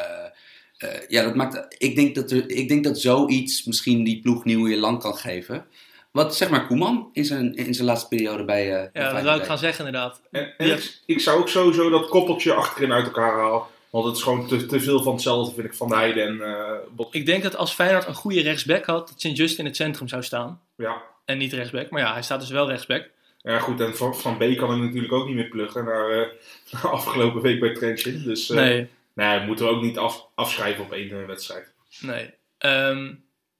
[0.76, 1.74] eh, ja, dat maakt.
[1.78, 5.66] Ik denk dat, er, ik denk dat zoiets misschien die ploeg nieuwe lang kan geven.
[6.10, 8.72] Wat zeg maar Koeman in zijn, in zijn laatste periode bij.
[8.72, 10.20] eh, bij ja, dat zou ik gaan zeggen inderdaad.
[10.30, 13.62] En, ik, ik zou ook sowieso dat koppeltje achterin uit elkaar halen.
[13.90, 16.40] Want het is gewoon te, te veel van hetzelfde, vind ik, Van de Heide en
[16.40, 17.14] eh Bot.
[17.14, 20.22] Ik denk dat als Feyenoord een goede rechtsback had, dat Sint-Just in het centrum zou
[20.22, 20.60] staan.
[20.76, 21.02] Ja.
[21.24, 23.10] En niet rechtsback, maar ja, hij staat dus wel rechtsback.
[23.42, 23.80] ja, goed.
[23.80, 26.28] En Van, van B kan ik natuurlijk ook niet meer pluggen naar eh,
[26.70, 28.24] na afgelopen week bij Trenchen.
[28.24, 31.72] Dus eh, Nee, nee, moeten we ook niet af, afschrijven op één eh, wedstrijd.
[32.00, 32.30] nee.
[32.58, 33.14] Ehm,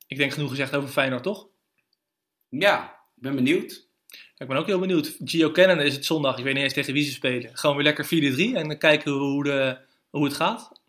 [0.07, 1.47] ik denk genoeg gezegd over Feyenoord, toch?
[2.49, 2.85] Ja,
[3.17, 3.87] ik ben benieuwd.
[4.39, 5.17] Ik ben ook heel benieuwd.
[5.25, 7.51] Gio Cannon is het zondag, ik weet niet eens tegen wie ze spelen.
[7.57, 8.09] Gewoon weer lekker 4-3
[8.57, 9.77] en dan kijken hoe, de,
[10.11, 10.81] hoe het gaat.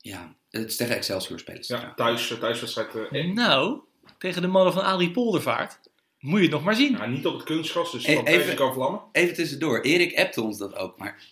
[0.00, 1.62] Ja, het is tegen Excelsior spelen.
[1.66, 2.94] Ja, thuis, thuiswedstrijd.
[2.94, 3.34] eh, één.
[3.34, 3.80] Nou,
[4.18, 5.78] tegen de mannen van Adrie Poldervaart
[6.24, 6.92] moet je het nog maar zien.
[6.92, 8.54] Ja, niet op het kunstgras, dus van even- even...
[8.54, 9.00] kan vlammen.
[9.12, 11.22] Even tussendoor, Erik appte ons dat ook, maar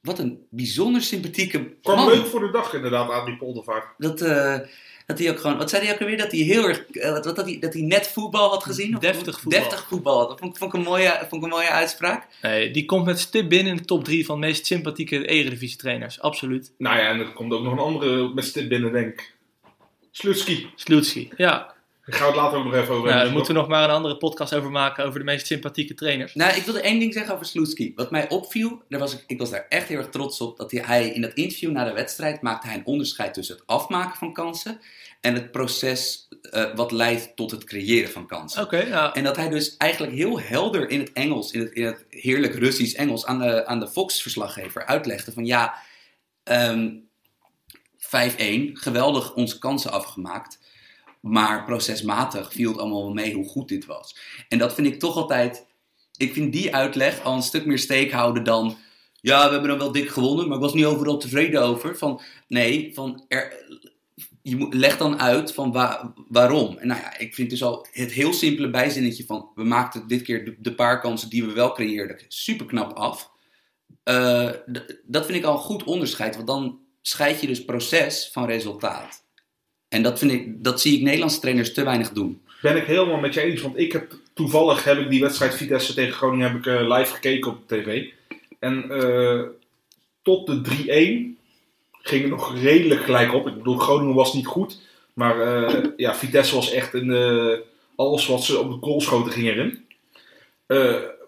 [0.00, 2.06] wat een bijzonder sympathieke Kwam man.
[2.08, 3.84] leuk voor de dag inderdaad, Adrie Poldervaart.
[3.98, 4.58] Dat, eh,
[5.06, 6.16] dat hij ook gewoon, wat zei hij ook alweer?
[6.16, 8.94] Dat hij heel erg, eh, wat, dat, hij, dat hij net voetbal had gezien?
[8.94, 9.60] Of- Deftig voetbal.
[9.60, 10.28] Deftig voetbal.
[10.28, 12.26] Dat vond, ik- vond, ik een mooie, vond ik een mooie uitspraak.
[12.42, 15.78] Nee, die komt met stip binnen in de top 3 van de meest sympathieke eredivisie
[15.78, 16.20] trainers.
[16.20, 16.72] Absoluut.
[16.78, 19.34] Nou ja, en er komt ook nog een andere met stip binnen, denk ik.
[20.10, 20.70] Slutski.
[20.74, 21.28] Slutski.
[21.36, 21.74] Ja,
[22.08, 23.24] Daar gaan we het later ook nog even over nou, hebben.
[23.24, 26.34] daar moeten we nog maar een andere podcast over maken over de meest sympathieke trainers.
[26.34, 27.92] Nou, ik wilde één ding zeggen over Sloetski.
[27.94, 30.70] Wat mij opviel, daar was ik, ik was daar echt heel erg trots op, dat
[30.70, 34.16] hij, hij in dat interview na de wedstrijd maakte hij een onderscheid tussen het afmaken
[34.16, 34.80] van kansen
[35.20, 38.62] en het proces eh, wat leidt tot het creëren van kansen.
[38.62, 41.84] Oké, nou, En dat hij dus eigenlijk heel helder in het Engels, in het, in
[41.84, 45.74] het heerlijk Russisch Engels, aan de, aan de Fox-verslaggever uitlegde van ja,
[46.42, 46.88] ehm
[47.98, 50.58] 5-1, geweldig onze kansen afgemaakt,
[51.20, 54.16] maar procesmatig viel het allemaal mee hoe goed dit was.
[54.48, 55.66] En dat vind ik toch altijd,
[56.16, 58.76] ik vind die uitleg al een stuk meer steek houden dan,
[59.20, 61.98] ja, we hebben dan wel dik gewonnen, maar ik was niet overal tevreden over.
[61.98, 63.66] Van, nee, van er,
[64.42, 66.76] je moet, leg dan uit van wa- waarom.
[66.78, 69.50] En nou ja, ik vind dus al het heel simpele bijzinnetje van...
[69.54, 73.30] we maakten dit keer de, paar kansen die we wel creëerden super knap af.
[74.02, 74.50] Eh,
[75.04, 79.26] dat vind ik al een goed onderscheid, want dan scheid je dus proces van resultaat.
[79.88, 82.40] En dat, vind ik, dat zie ik Nederlandse trainers te weinig doen.
[82.62, 85.94] Ben ik helemaal met je eens, want ik heb toevallig heb ik die wedstrijd Vitesse
[85.94, 88.04] tegen Groningen heb ik, eh, live gekeken op tv.
[88.58, 89.42] En eh,
[90.22, 91.38] tot de 3-1
[92.02, 93.46] ging het nog redelijk gelijk op.
[93.46, 94.80] Ik bedoel, Groningen was niet goed,
[95.12, 97.62] maar eh, ja, Vitesse was echt in de,
[97.96, 99.86] alles wat ze op de goal schoten ging erin.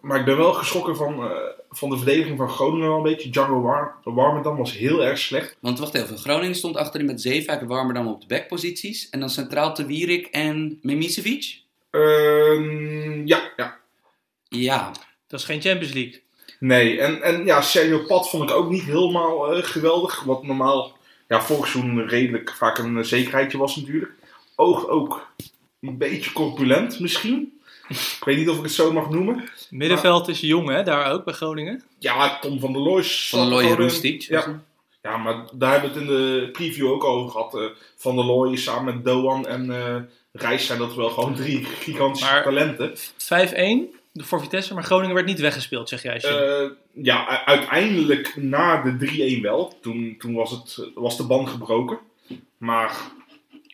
[0.01, 1.31] Maar ik ben wel geschrokken van,
[1.71, 3.31] van de verdediging van Groningen wel een beetje.
[3.31, 5.57] Django War Warmerdam was heel erg slecht.
[5.61, 9.09] Want wacht even, Groningen stond achterin met Zeefuik en Warmerdam op de backposities.
[9.11, 11.61] En dan centraal te Wierik en Mimicevic?
[11.91, 13.79] Ehm, ja, ja.
[14.49, 14.93] Ja,
[15.27, 16.23] Dat is geen Champions League.
[16.59, 20.23] Nee, en, en ja, Sergio Pat vond ik ook niet helemaal eh, geweldig.
[20.23, 20.97] Wat normaal
[21.29, 24.13] ja, vorig seizoen redelijk vaak een zekerheidje was natuurlijk.
[24.57, 25.33] Oog ook
[25.81, 27.60] een beetje corpulent misschien.
[27.91, 29.49] Ik weet niet of ik het zo mag noemen.
[29.71, 30.83] Middenveld is jong, hè?
[30.83, 31.83] Daar ook bij Groningen.
[31.99, 33.03] Ja, Tom van der Looy.
[33.05, 34.23] van de Looy zat er Roestic.
[34.23, 34.63] Ja.
[35.03, 37.55] Ja, maar daar hebben we het in de preview ook over gehad.
[37.55, 37.65] Eh,
[37.97, 39.97] van der Looy samen met Doan en eh
[40.33, 42.93] Reis zijn dat wel gewoon drie gigantische Maar- talenten.
[43.17, 46.17] 5-1 voor Vitesse, maar Groningen werd niet weggespeeld, zeg jij.
[46.23, 49.79] Eh, ja, uiteindelijk na de 3-1 wel.
[49.83, 51.99] Toen, toen was, het, was de band gebroken.
[52.59, 52.97] Maar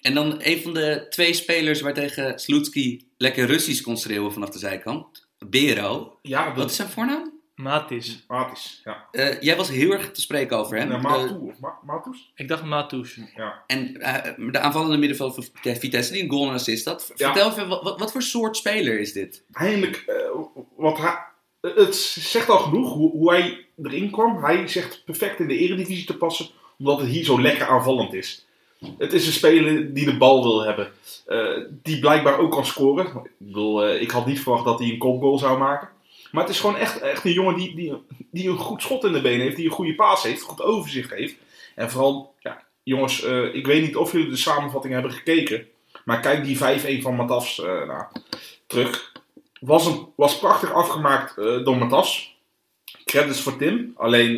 [0.00, 4.50] En dan een van de twee spelers waar tegen Slutsky lekker Russisch kon schreeuwen vanaf
[4.50, 5.28] de zijkant.
[5.38, 6.18] Bero.
[6.22, 7.34] ja, Wat is zijn voornaam?
[7.56, 8.24] Matis.
[8.28, 8.80] Matis.
[8.84, 9.08] Ja.
[9.10, 11.00] Eh, jij was heel erg te spreken over hem.
[11.00, 12.32] Matu of Ma Matus?
[12.34, 13.18] Ik dacht Matus.
[13.36, 13.62] Ja.
[13.66, 17.12] en eh, de aanvallende middenveld van Vitesse die een goal en assist had.
[17.14, 17.32] Ja.
[17.32, 19.44] Vertel even, wat, voor soort speler is dit?
[19.52, 20.14] Eindelijk, eh,
[20.76, 21.16] wat hij,
[21.60, 24.44] het zegt al genoeg hoe, hoe hij erin kwam.
[24.44, 28.46] Hij zegt perfect in de eredivisie te passen, omdat het hier zo lekker aanvallend is.
[28.98, 30.92] Het is een speler die de bal wil hebben.
[31.26, 33.06] eh, die blijkbaar ook kan scoren.
[33.38, 35.88] Ik, eh, ik had niet verwacht dat hij een kopgoal zou maken.
[36.30, 37.92] Maar het is gewoon echt, echt een jongen die, die,
[38.30, 39.56] die een goed schot in de benen heeft.
[39.56, 41.34] Die een goede paas heeft, goed overzicht heeft.
[41.74, 45.66] En vooral, ja, jongens, eh, ik weet niet of jullie de samenvatting hebben gekeken.
[46.04, 48.02] Maar kijk die 5-1 van Matas nou,
[48.66, 49.12] terug.
[49.60, 52.36] Was, een, was prachtig afgemaakt door Matas.
[53.04, 53.92] Credits voor Tim.
[53.96, 54.34] Alleen,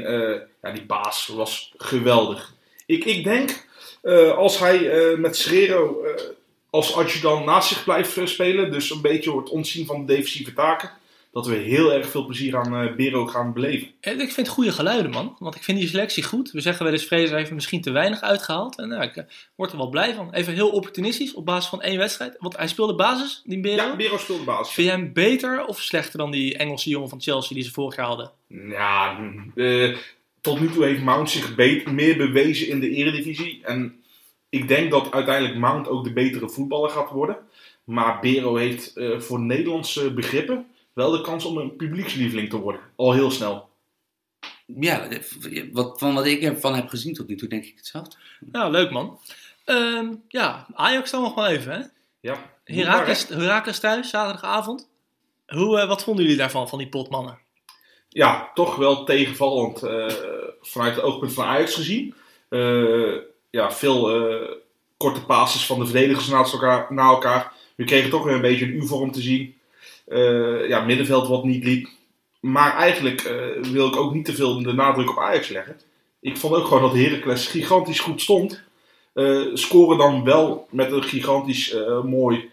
[0.62, 2.54] ja, die paas was geweldig.
[2.86, 3.67] Ik, ik denk,
[4.02, 6.22] eh, als hij eh, met Serrero eh,
[6.70, 10.90] als adjudant naast zich blijft spelen, dus een beetje het ontzien van de defensieve taken,
[11.32, 13.88] dat we heel erg veel plezier aan Bero gaan beleven.
[14.00, 15.36] Eh, Ik vind goede geluiden, man.
[15.38, 16.50] Want ik vind die selectie goed.
[16.50, 18.78] We zeggen wel eens, Fraser heeft misschien te weinig uitgehaald.
[18.78, 20.32] En nou, ik word er wel blij van.
[20.32, 22.36] Even heel opportunistisch op basis van één wedstrijd.
[22.38, 23.76] Want hij speelde basis, die Bero.
[23.82, 24.74] Ja, Bero speelde basis.
[24.74, 27.96] Vind jij hem beter of slechter dan die Engelse jongen van Chelsea die ze vorig
[27.96, 28.30] jaar hadden?
[28.48, 29.18] Ja,
[30.40, 33.64] tot nu toe heeft Mount zich meer bewezen in de eredivisie.
[33.64, 34.02] En
[34.48, 37.36] ik denk dat uiteindelijk Mount ook de betere voetballer gaat worden.
[37.84, 42.80] Maar Bero heeft eh, voor Nederlandse begrippen wel de kans om een publiekslieveling te worden.
[42.96, 43.68] Al heel snel.
[44.66, 45.08] Ja,
[45.72, 48.16] wat, van wat ik ervan heb gezien tot nu toe denk ik hetzelfde.
[48.40, 49.18] Nou, leuk man.
[49.64, 51.86] Ehm, ja, Ajax dan nog wel even, hè?
[52.20, 54.88] Ja, Herakles, Herakles thuis, zaterdagavond.
[55.46, 57.38] Hoe, eh, wat vonden jullie daarvan, van die potmannen?
[58.18, 60.06] Ja, toch wel tegenvallend eh,
[60.60, 62.14] vanuit het oogpunt van Ajax gezien.
[62.48, 63.14] Eh,
[63.50, 64.50] ja, veel eh,
[64.96, 67.52] korte passes van de verdedigers naast elkaar, na elkaar.
[67.74, 69.54] We kregen toch weer een beetje een U-vorm te zien.
[70.06, 71.88] Eh, ja, middenveld wat niet liep.
[72.40, 75.80] Maar eigenlijk wil ik ook niet te veel de nadruk op Ajax leggen.
[76.20, 78.62] Ik vond ook gewoon dat Heracles gigantisch goed stond.
[79.54, 82.50] Scoren dan wel met een gigantisch mooi,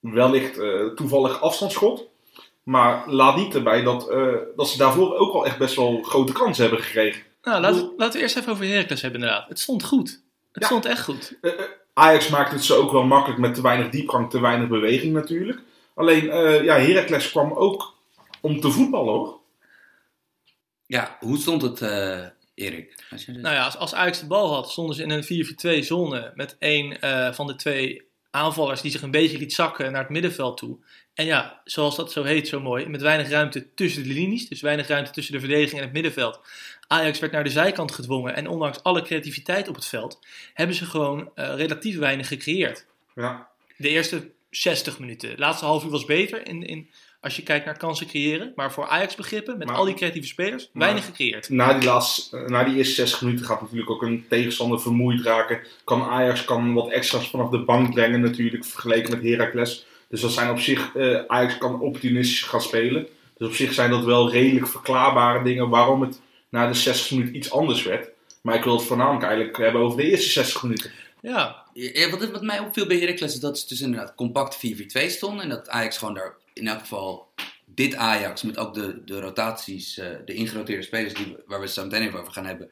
[0.00, 0.60] wellicht
[0.96, 2.08] toevallig afstandsschot.
[2.64, 6.32] Maar laat niet erbij dat, eh, dat ze daarvoor ook wel echt best wel grote
[6.32, 7.22] kansen hebben gekregen.
[7.42, 9.48] Nou, laten, laten we eerst even over Heracles hebben inderdaad.
[9.48, 10.08] Het stond goed.
[10.52, 10.66] Het Ja.
[10.66, 11.38] stond echt goed.
[11.40, 11.58] Eh, eh,
[11.94, 15.60] Ajax maakt het ze ook wel makkelijk met te weinig diepgang, te weinig beweging natuurlijk.
[15.94, 17.94] Alleen, eh ja, Heracles kwam ook
[18.40, 19.38] om te voetballen hoor.
[20.86, 22.24] Ja, hoe stond het, eh,
[22.54, 23.04] Erik?
[23.10, 25.24] Als je dus- Nou ja, als, als Ajax de bal had, stonden ze in een
[25.24, 29.92] 4-4-2 zone met één eh, van de twee aanvallers die zich een beetje liet zakken
[29.92, 30.78] naar het middenveld toe.
[31.14, 34.60] En ja, zoals dat zo heet, zo mooi, met weinig ruimte tussen de linies, dus
[34.60, 36.40] weinig ruimte tussen de verdediging en het middenveld.
[36.86, 40.18] Ajax werd naar de zijkant gedwongen en ondanks alle creativiteit op het veld,
[40.54, 42.86] hebben ze gewoon eh, relatief weinig gecreëerd.
[43.14, 45.28] Ja, De eerste 60 minuten.
[45.30, 48.52] De laatste half uur was beter in, in, als je kijkt naar kansen creëren.
[48.56, 51.48] Maar voor Ajax begrippen, met Maar- al die creatieve spelers, weinig gecreëerd.
[51.48, 55.20] na die, laatste, eh, na die eerste 60 minuten gaat natuurlijk ook een tegenstander vermoeid
[55.20, 55.60] raken.
[55.84, 59.86] Kan Ajax kan wat extra's vanaf de bank brengen natuurlijk, vergeleken met Heracles.
[60.08, 63.06] Dus dat zijn op zich, eh, Ajax kan opportunistisch gaan spelen.
[63.36, 67.36] Dus op zich zijn dat wel redelijk verklaarbare dingen waarom het na de 60 minuten
[67.36, 68.08] iets anders werd.
[68.42, 70.90] Maar ik wil het voornamelijk eigenlijk hebben over de eerste 60 minuten.
[71.20, 75.10] Ja, Ja, wat, wat mij opviel bij Heracles is dat ze dus inderdaad compact 4-4-2
[75.10, 75.42] stonden.
[75.42, 77.32] En dat Ajax gewoon daar, in elk geval
[77.64, 81.74] dit Ajax, met ook de, de rotaties, eh, de ingeroteerde spelers die, waar we het
[81.74, 82.70] zo meteen even over gaan hebben,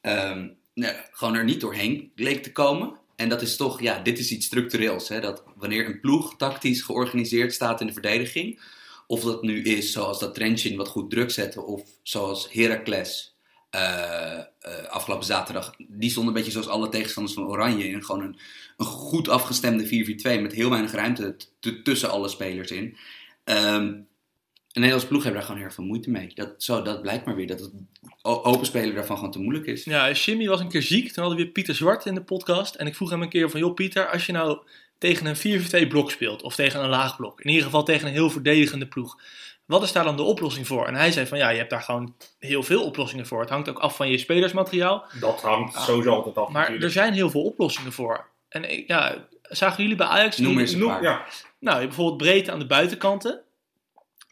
[0.00, 2.98] ehm, nou, gewoon er niet doorheen leek te komen.
[3.24, 5.08] En dat is toch, ja, dit is iets structureels.
[5.08, 5.20] Hè?
[5.20, 8.60] Dat wanneer een ploeg tactisch georganiseerd staat in de verdediging,
[9.06, 13.36] of dat nu is zoals dat Trentin wat goed druk zetten, of zoals Heracles
[13.70, 14.44] eh, eh,
[14.88, 18.38] afgelopen zaterdag, die stond een beetje zoals alle tegenstanders van Oranje in gewoon een,
[18.76, 19.86] een goed afgestemde
[20.38, 21.36] 4-4-2 met heel weinig ruimte
[21.82, 22.96] tussen alle spelers in.
[23.44, 23.94] Ehm,
[24.74, 26.30] Een Nederlands ploeg hebben daar gewoon heel veel moeite mee.
[26.34, 27.72] Dat, zo, dat blijkt maar weer, dat het
[28.22, 29.84] open spelen daarvan gewoon te moeilijk is.
[29.84, 31.04] Ja, Jimmy was een keer ziek.
[31.12, 32.74] Toen hadden we weer Pieter Zwart in de podcast.
[32.74, 34.58] En ik vroeg hem een keer van, joh Pieter, als je nou
[34.98, 38.12] tegen een 4-4-2 blok speelt, of tegen een laag blok, in ieder geval tegen een
[38.12, 39.20] heel verdedigende ploeg,
[39.64, 40.86] wat is daar dan de oplossing voor?
[40.86, 43.40] En hij zei van, ja, je hebt daar gewoon heel veel oplossingen voor.
[43.40, 45.04] Het hangt ook af van je spelersmateriaal.
[45.20, 45.82] Dat hangt Ah.
[45.84, 46.84] sowieso altijd af Maar natuurlijk.
[46.84, 48.26] er zijn heel veel oplossingen voor.
[48.48, 50.38] En ik- ja, zagen jullie bij Ajax...
[50.38, 51.02] Noem eens een Noem- paar.
[51.02, 51.24] ja,
[51.60, 53.40] Nou, bijvoorbeeld breedte aan de buitenkanten.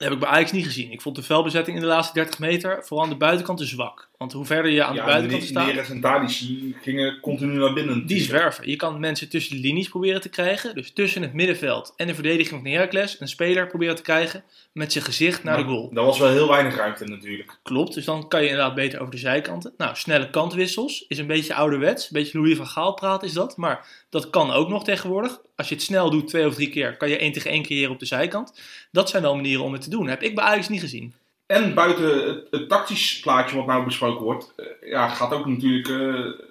[0.03, 0.93] Dat heb ik bij Ajax niet gezien.
[0.93, 4.09] Ik vond de velbezetting in de laatste 30 meter, vooral aan de buitenkanten, zwak.
[4.23, 5.67] Want hoe verder je aan de ja, buitenkant staat...
[5.67, 8.07] Neres en gingen continu naar binnen.
[8.07, 8.69] Die zwerven.
[8.69, 10.75] Je kan mensen tussen de linies proberen te krijgen.
[10.75, 13.21] Dus tussen het middenveld en de verdediging van Heracles.
[13.21, 15.91] Een speler proberen te krijgen met zijn gezicht naar de goal.
[15.93, 17.59] Daar was wel heel weinig ruimte natuurlijk.
[17.63, 19.75] Klopt, dus dan kan je inderdaad beter over de zijkanten.
[19.77, 22.05] Nou, snelle kantwissels is een beetje ouderwets.
[22.05, 23.57] Een beetje Louis van Gaal praat is dat.
[23.57, 25.41] Maar dat kan ook nog tegenwoordig.
[25.57, 27.91] Als je het snel doet, twee of drie keer, kan je één tegen één creëren
[27.91, 28.61] op de zijkant.
[28.91, 30.09] Dat zijn wel manieren om het te doen.
[30.09, 31.15] Heb ik bij Ajax niet gezien.
[31.53, 36.47] En buiten het, tactisch plaatje wat nou besproken wordt, eh, ja, gaat ook natuurlijk eh,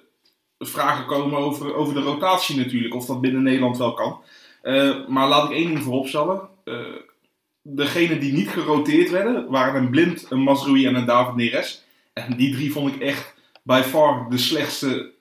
[0.58, 4.20] vragen komen over, over de rotatie natuurlijk, of dat binnen Nederland wel kan.
[4.62, 6.48] Eh, maar laat ik één ding vooropstellen.
[6.64, 6.76] Eh
[7.62, 11.84] degenen die niet geroteerd werden, waren een Blind, een Mazrui en een David Neres.
[12.12, 15.12] En die drie vond ik echt by far de slechtste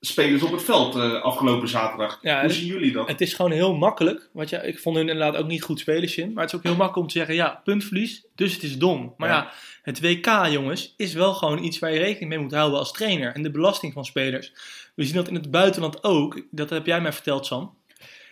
[0.00, 2.18] spelers op het veld eh, afgelopen zaterdag.
[2.22, 3.08] Ja, Hoe en- zien jullie dat?
[3.08, 4.28] Het is gewoon heel makkelijk.
[4.32, 6.32] Want ja, ik vond hun inderdaad ook niet goed spelen, Jim.
[6.32, 9.14] Maar het is ook heel makkelijk om te zeggen, ja, puntverlies, dus het is dom.
[9.16, 9.34] Maar Ja.
[9.36, 12.92] ja, het WK, jongens, is wel gewoon iets waar je rekening mee moet houden als
[12.92, 13.34] trainer.
[13.34, 14.52] En de belasting van spelers.
[14.94, 16.42] We zien dat in het buitenland ook.
[16.50, 17.78] Dat heb jij mij verteld, Sam.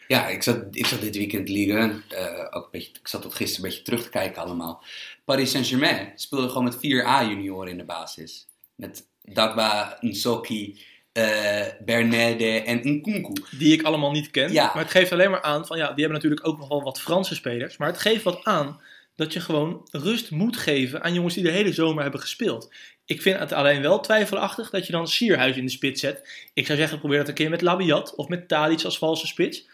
[0.09, 2.03] Ja, ik zat, ik zat dit weekend liegen.
[2.09, 4.83] eh ook een beetje, ik zat tot gisteren een beetje terug te kijken allemaal.
[5.25, 8.47] Paris Saint-Germain speelde gewoon met 4A junioren in de basis.
[8.75, 10.81] Met Dagba, Nsoki,
[11.13, 13.33] eh Bernede en Nkunku.
[13.59, 14.53] Die ik allemaal niet ken.
[14.53, 14.71] Ja.
[14.75, 17.01] Maar het geeft alleen maar aan van, ja, die hebben natuurlijk ook nog wel wat
[17.01, 17.77] Franse spelers.
[17.77, 18.81] Maar het geeft wat aan
[19.17, 22.73] dat je gewoon rust moet geven aan jongens die de hele zomer hebben gespeeld.
[23.05, 26.49] Ik vind het alleen wel twijfelachtig dat je dan Sierhuis in de spits zet.
[26.55, 29.69] Ik zou zeggen, probeer dat een keer met Labiat of met Tadic als valse spits.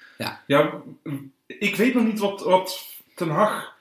[0.47, 0.83] Ja,
[1.47, 3.75] ik weet nog niet wat, wat Ten Hag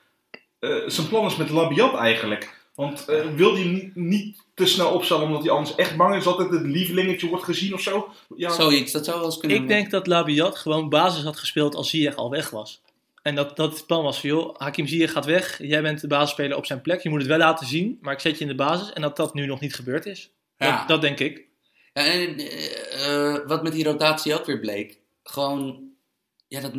[0.58, 2.63] eh, zijn plan is met Labiat eigenlijk.
[2.74, 6.16] Want eh, wil hij hem niet, niet te snel opstellen omdat hij anders echt bang
[6.16, 8.12] is dat het het lievelingetje wordt gezien of zo?
[8.36, 9.58] Ja, Zoiets, dat zou wel eens kunnen.
[9.58, 12.82] Ik denk dat Labiat gewoon basis had gespeeld als Ziyech al weg was.
[13.22, 15.58] En dat, dat het plan was van, joh, Hakim Ziyech gaat weg.
[15.62, 17.02] Jij bent de basisspeler op zijn plek.
[17.02, 18.92] Je moet het wel laten zien, maar ik zet je in de basis.
[18.92, 20.30] En dat dat nu nog niet gebeurd is.
[20.58, 20.78] Ja.
[20.78, 21.46] Dat, dat denk ik.
[21.92, 25.90] Ja, en eh, eh, wat met die rotatie ook weer bleek, gewoon,
[26.48, 26.72] ja, dat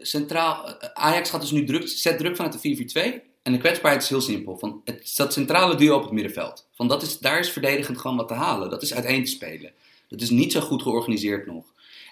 [0.00, 3.35] centraal, Ajax gaat dus nu druk, zet druk vanuit de 4-4-2.
[3.46, 4.56] En de kwetsbaarheid is heel simpel.
[4.58, 6.68] Van het, dat centrale duo op het middenveld.
[6.74, 8.70] Van dat is, daar is verdedigend gewoon wat te halen.
[8.70, 9.72] Dat is uiteen te spelen.
[10.08, 11.64] Dat is niet zo goed georganiseerd nog.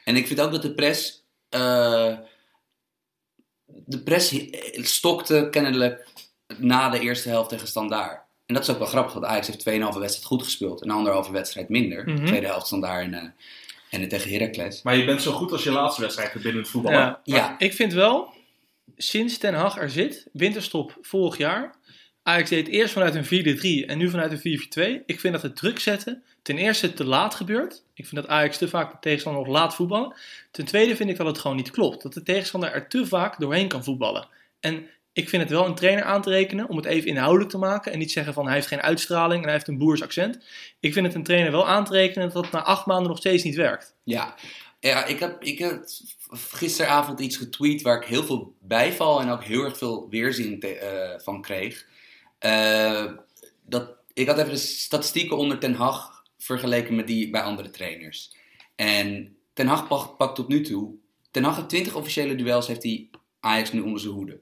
[0.05, 1.23] En ik vind ook dat de press.
[1.49, 2.12] eh,
[3.66, 4.51] de press hi-
[4.83, 6.07] stokte kennelijk
[6.59, 8.20] na de eerste helft tegen Standaard.
[8.47, 10.83] En dat is ook wel grappig, want Ajax heeft 2,5 wedstrijd goed gespeeld.
[10.83, 12.05] En een anderhalve wedstrijd minder.
[12.11, 12.27] Mhm.
[12.27, 14.83] Tweede helft Standaard en, eh en tegen Heracles.
[14.83, 16.92] Maar je bent zo goed als je laatste wedstrijd binnen het voetbal.
[16.92, 17.20] Ja,
[17.59, 18.33] Ik vind wel,
[18.97, 21.75] sinds Ten Hag er zit, winterstop vorig jaar.
[22.23, 25.05] Ajax deed eerst vanuit een 4-3 en nu vanuit een 4-4-2.
[25.07, 27.83] Ik vind dat het druk zetten ten eerste te laat gebeurt.
[27.95, 30.15] Ik vind dat Ajax te vaak de tegenstander nog laat voetballen.
[30.51, 32.03] Ten tweede vind ik dat het gewoon niet klopt.
[32.03, 34.29] Dat de tegenstander er te vaak doorheen kan voetballen.
[34.61, 37.59] En ik vind het wel een trainer aan te rekenen om het even inhoudelijk te
[37.59, 37.93] maken.
[37.93, 40.45] En niet zeggen van hij heeft geen uitstraling en hij heeft een boers accent.
[40.81, 43.19] Ik vind het een trainer wel aan te rekenen dat dat na acht maanden nog
[43.19, 43.95] steeds niet werkt.
[44.05, 44.35] Ja,
[44.85, 45.81] ja ik, heb, ik
[46.31, 51.18] gisteravond iets getweet waar ik heel veel bijval en ook heel erg veel weerzin eh,
[51.18, 51.87] van kreeg.
[52.38, 53.12] Eh,
[53.66, 58.37] dat, ik had even de statistieken onder Ten Hag vergeleken met die bij andere trainers.
[58.75, 60.94] En Ten Hag pakt, pakt tot nu toe,
[61.31, 63.09] Ten Hag heeft 20 officiële duels, heeft hij
[63.40, 64.40] Ajax nu onder zijn hoede.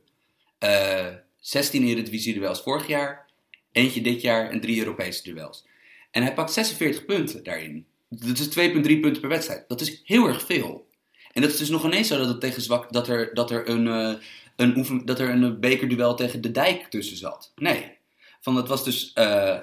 [0.58, 1.06] Eh
[1.42, 3.30] 16 Eredivisie duels vorig jaar,
[3.72, 5.66] eentje dit jaar en drie Europese duels.
[6.10, 7.86] En hij pakt 46 punten daarin.
[8.20, 9.64] Dat is 2,3 punten per wedstrijd.
[9.68, 10.86] Dat is heel erg veel.
[11.32, 13.68] En dat is dus nog ineens zo dat het tegen zwak dat er, dat er
[13.68, 14.12] een, eh,
[14.56, 17.52] een oefen, dat er een bekerduel tegen de dijk tussen zat.
[17.56, 17.96] Nee.
[18.40, 19.10] Van dat was dus.
[19.14, 19.56] eh, eh,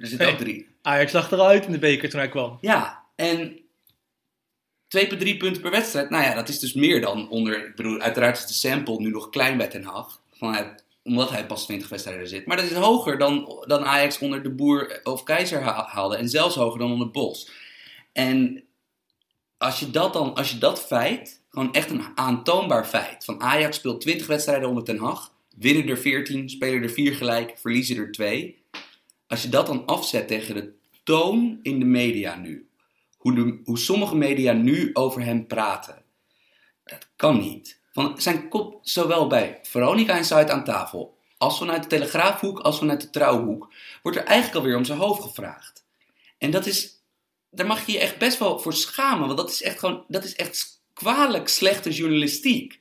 [0.00, 0.32] er zitten Hey.
[0.32, 0.68] ook drie.
[0.82, 2.58] Ajax lag eruit in de beker toen hij kwam.
[2.60, 3.58] Ja, en
[4.88, 6.10] 2,3 punten per wedstrijd.
[6.10, 7.66] Nou ja, dat is dus meer dan onder.
[7.68, 9.88] Ik bedoel, uiteraard is de sample nu nog klein bij Ten.
[10.32, 12.46] Vanuit, omdat hij pas 20 wedstrijden zit.
[12.46, 16.16] Maar dat is hoger dan, dan Ajax onder de Boer of Keizer ha- haalde.
[16.16, 17.50] En zelfs hoger dan onder Bos.
[18.16, 18.64] En
[19.58, 23.24] als je dat dan, als je dat feit, gewoon echt een aantoonbaar feit.
[23.24, 25.34] Van Ajax speelt 20 wedstrijden onder Ten Hag.
[25.56, 28.64] Winnen er 14, spelen er 4 gelijk, verliezen er 2.
[29.26, 30.72] Als je dat dan afzet tegen de
[31.04, 32.68] toon in de media nu.
[33.16, 36.02] Hoe, hoe sommige media nu over hem praten.
[36.84, 37.80] Dat kan niet.
[37.92, 42.78] Van zijn kop, zowel bij Veronica en Site aan tafel als vanuit de Telegraafhoek, als
[42.78, 45.84] vanuit de Trouwhoek, wordt er eigenlijk alweer om zijn hoofd gevraagd.
[46.38, 46.95] En dat is,
[47.56, 50.24] daar mag je je echt best wel voor schamen, want dat is echt gewoon, dat
[50.24, 52.80] is echt kwalijk slechte journalistiek.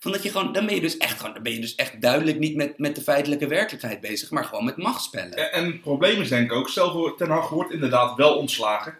[0.00, 2.00] Van dat je gewoon, dan ben je dus echt, gewoon, dan ben je dus echt
[2.00, 5.36] duidelijk niet met, met de feitelijke werkelijkheid bezig, maar gewoon met machtsspellen.
[5.36, 8.36] En, en het probleem is denk ik ook, stel voor Ten Hag wordt inderdaad wel
[8.36, 8.98] ontslagen.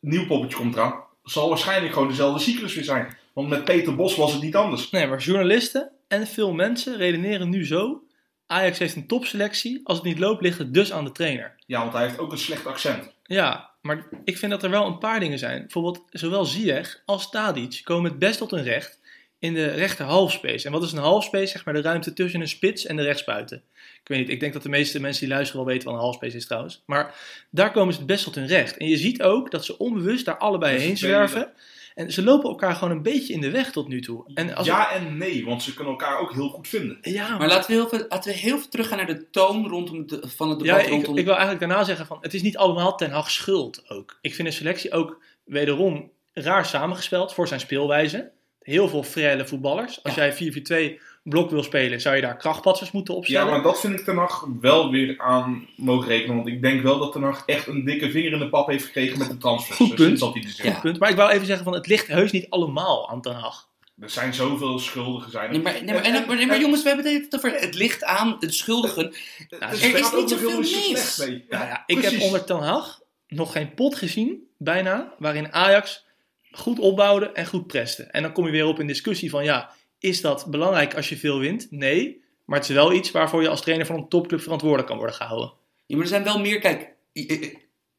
[0.00, 1.04] Nieuw poppetje komt eraan.
[1.24, 3.16] Zal waarschijnlijk gewoon dezelfde cyclus weer zijn.
[3.32, 4.90] Want met Peter Bos was het niet anders.
[4.90, 8.02] Nee, maar journalisten en veel mensen redeneren nu zo.
[8.46, 9.80] Ajax heeft een topselectie.
[9.84, 11.54] Als het niet loopt, ligt het dus aan de trainer.
[11.66, 13.12] Ja, want hij heeft ook een slecht accent.
[13.24, 15.60] Ja, maar ik vind dat er wel een paar dingen zijn.
[15.60, 18.98] Bijvoorbeeld, zowel Ziyech als Tadic komen het best tot hun recht
[19.38, 20.66] in de rechter halfspace.
[20.66, 21.46] En wat is een halfspace?
[21.46, 23.62] Zeg maar de ruimte tussen een spits en de rechtsbuiten.
[23.74, 26.02] Ik weet niet, ik denk dat de meeste mensen die luisteren wel weten wat een
[26.04, 26.82] halfspace is trouwens.
[26.86, 27.14] Maar
[27.50, 28.76] daar komen ze het best tot hun recht.
[28.76, 31.52] En je ziet ook dat ze onbewust daar allebei heen spelen- zwerven.
[31.94, 34.30] En ze lopen elkaar gewoon een beetje in de weg tot nu toe.
[34.34, 36.98] En als Ja en nee, want ze kunnen elkaar ook heel goed vinden.
[37.00, 40.06] ja, Maar laten we heel veel, laten we heel veel teruggaan naar de toon rondom
[40.06, 41.16] de, van het Ja, debat ik, rondom...
[41.16, 44.18] ik wil eigenlijk daarna zeggen van het is niet allemaal Ten Hag schuld ook.
[44.20, 48.30] Ik vind de selectie ook wederom raar samengespeld voor zijn speelwijze.
[48.60, 50.02] Heel veel frelle voetballers.
[50.02, 50.26] Als Ja.
[50.26, 53.50] jij 4-4-2 blok wil spelen, zou je daar krachtpatsers moeten Ja, opstellen.
[53.52, 56.36] maar dat vind ik Ten Hag wel weer aan mogen rekenen.
[56.36, 58.84] Want ik denk wel dat Ten Hag echt een dikke vinger in de pap heeft
[58.84, 59.76] gekregen met de transfers.
[59.76, 60.18] Goed Dus punt.
[60.18, 60.72] sinds dat hij.
[60.72, 60.78] Ja.
[60.80, 60.98] Punt.
[60.98, 63.68] Maar ik wou even zeggen van het ligt heus niet allemaal aan Ten Hag.
[64.00, 65.44] Er zijn zoveel schuldigen zijn.
[65.44, 65.50] er.
[65.50, 68.36] Nee, maar, nee, maar, en- nee, maar jongens, we hebben het over het licht aan,
[68.38, 69.10] de schuldigen.
[69.10, 71.16] Dus er het is niet zoveel mis.
[71.18, 76.04] Nou ja, ik heb onder Ten Hag nog geen pot gezien, bijna, waarin Ajax
[76.50, 78.02] goed opbouwde en goed preste.
[78.02, 79.70] En dan kom je weer op een discussie van ja,
[80.00, 81.66] is dat belangrijk als je veel wint?
[81.70, 84.96] Nee, maar het is wel iets waarvoor je als trainer van een topclub verantwoordelijk kan
[84.98, 85.52] worden gehouden.
[85.86, 86.94] Ja, maar er zijn wel meer, kijk,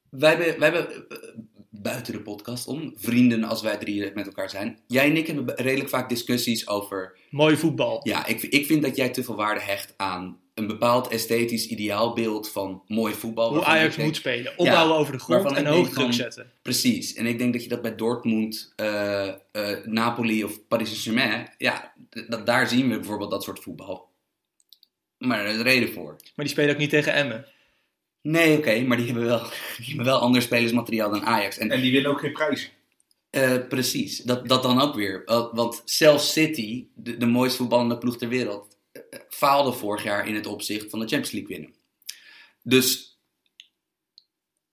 [0.10, 1.18] wij hebben, wij hebben eh,
[1.70, 4.80] buiten de podcast om, vrienden als wij drie met elkaar zijn.
[4.88, 8.00] Jij en ik hebben redelijk vaak discussies over, Mooi voetbal.
[8.04, 12.50] ja, ik, ik vind dat jij te veel waarde hecht aan een bepaald esthetisch ideaalbeeld
[12.50, 13.50] van mooi voetbal.
[13.54, 14.54] Hoe Ajax denk- moet spelen.
[14.58, 16.52] Opbouwen over de grond en hoog druk zetten.
[16.62, 17.14] Precies.
[17.14, 19.36] En ik denk dat je dat bij Dortmund, eh, eh,
[19.86, 21.91] Napoli of Paris Saint-Germain, ja,
[22.28, 24.10] dat, daar zien we bijvoorbeeld dat soort voetbal.
[25.18, 26.16] Maar er is een reden voor.
[26.36, 27.46] Maar die spelen ook niet tegen Emmen.
[28.22, 29.40] Nee, oké, maar die hebben, wel,
[29.78, 31.58] die hebben wel ander spelersmateriaal dan Ajax.
[31.58, 32.70] En, En die winnen ook geen prijzen.
[33.30, 35.22] eh, precies, dat, dat dan ook weer.
[35.26, 40.04] Uh, want zelfs City, de, de mooist voetballende ploeg ter wereld, eh, eh, faalde vorig
[40.04, 41.76] jaar in het opzicht van de Champions League winnen.
[42.64, 43.20] Dus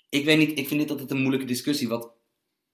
[0.08, 1.88] ik weet niet, ik vind dit altijd een moeilijke discussie.
[1.88, 2.08] Want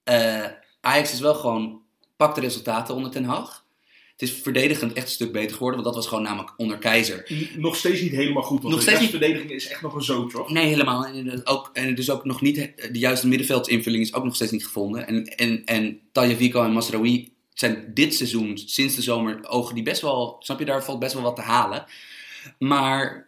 [0.03, 0.45] eh,
[0.81, 1.81] Ajax is wel gewoon,
[2.15, 3.64] pakt de resultaten onder Ten Hag.
[4.17, 7.49] Het is verdedigend echt een stuk beter geworden, want dat was gewoon namelijk onder Keizer.
[7.57, 8.61] Nog steeds niet helemaal goed.
[8.61, 10.37] Want Nog de steeds niet- restverdediging is echt nog een zootje.
[10.37, 10.51] hoor.
[10.51, 11.05] Nee, helemaal.
[11.05, 12.55] En, het ook, en dus ook nog niet,
[12.91, 15.07] de juiste middenveldsinvulling is ook nog steeds niet gevonden.
[15.07, 20.01] En, en, en Tagliafico en Masraoui zijn dit seizoen, sinds de zomer, ogen die best
[20.01, 21.85] wel, snap je, daar valt best wel wat te halen.
[22.59, 23.27] Maar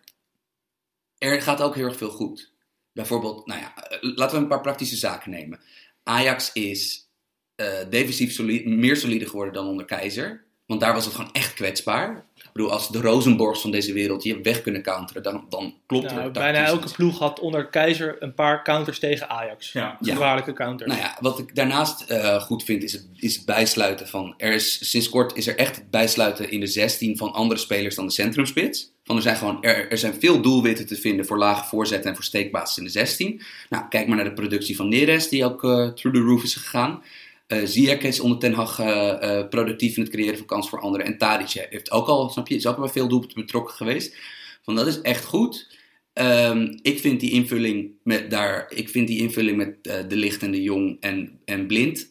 [1.17, 2.51] er gaat ook heel erg veel goed.
[2.93, 5.59] Bijvoorbeeld, nou ja, laten we een paar praktische zaken nemen.
[6.03, 7.09] Ajax is
[7.55, 10.45] eh, defensief meer solide geworden dan onder Keizer.
[10.67, 12.25] Want daar was het gewoon echt kwetsbaar.
[12.35, 16.05] Ik bedoel, als de Rosenborgs van deze wereld je weg kunnen counteren, dan, dan klopt
[16.05, 19.71] Nou, er bijna elke ploeg had onder Keizer een paar counters tegen Ajax.
[19.71, 19.97] Ja.
[19.99, 20.13] Ja.
[20.13, 20.89] Gevaarlijke counters.
[20.91, 24.33] Nou ja, wat ik daarnaast eh, goed vind is het, is het bijsluiten van.
[24.37, 27.95] Er is, sinds kort is er echt het bijsluiten in de 16 van andere spelers
[27.95, 28.91] dan de centrumspits.
[29.03, 32.15] Van er, zijn gewoon, er, er zijn veel doelwitten te vinden voor lage voorzetten en
[32.15, 33.41] voor steekbasis in de 16.
[33.69, 36.55] Nou, kijk maar naar de productie van Neres, die ook eh, through the roof is
[36.55, 37.01] gegaan.
[37.47, 41.05] Ziyech is onder Ten Hag eh, eh, productief in het creëren van kans voor anderen.
[41.05, 44.17] En Tadic heeft ook al, snap je, is ook al bij veel doelpunten betrokken geweest.
[44.61, 45.75] Van dat is echt goed.
[46.13, 50.51] Ehm, ik vind die invulling met daar, ik vind die invulling met de licht en
[50.51, 52.07] de jong en, en blind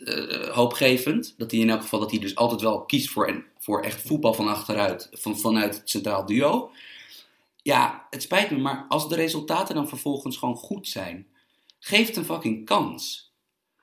[0.52, 1.34] hoopgevend.
[1.36, 4.02] Dat hij in elk geval dat hij dus altijd wel kiest voor, en, voor echt
[4.06, 6.70] voetbal van achteruit, van, vanuit het centraal duo.
[7.62, 11.26] Ja, het spijt me, maar als de resultaten dan vervolgens gewoon goed zijn,
[11.78, 13.32] geef het een fucking kans.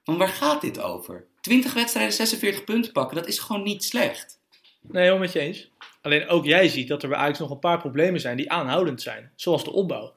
[0.03, 1.27] Want waar gaat dit over?
[1.43, 4.39] 20 wedstrijden, 46 punten pakken, dat is gewoon niet slecht.
[4.81, 5.69] Nee, helemaal met je eens.
[6.01, 9.01] Alleen ook jij ziet dat er bij Ajax nog een paar problemen zijn die aanhoudend
[9.01, 9.31] zijn.
[9.35, 10.13] Zoals de opbouw.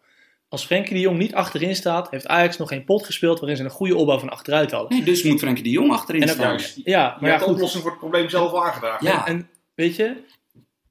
[0.48, 3.64] Als Frenkie de Jong niet achterin staat, heeft Ajax nog geen pot gespeeld waarin ze
[3.64, 4.90] een goede opbouw van achteruit hadden.
[4.96, 6.48] Nee, dus moet Frenkie de Jong achterin En dat- staan.
[6.48, 6.80] Juist.
[6.84, 9.06] Ja, Maar ja, de oplossing voor het probleem zelf al aangedragen.
[9.06, 9.26] Ja.
[9.26, 10.16] En weet je,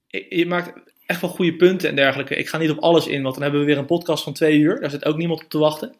[0.07, 0.73] je je maakt
[1.05, 2.35] echt wel goede punten en dergelijke.
[2.35, 4.57] Ik ga niet op alles in, want dan hebben we weer een podcast van twee
[4.57, 4.79] uur.
[4.79, 5.95] Daar zit ook niemand op te wachten.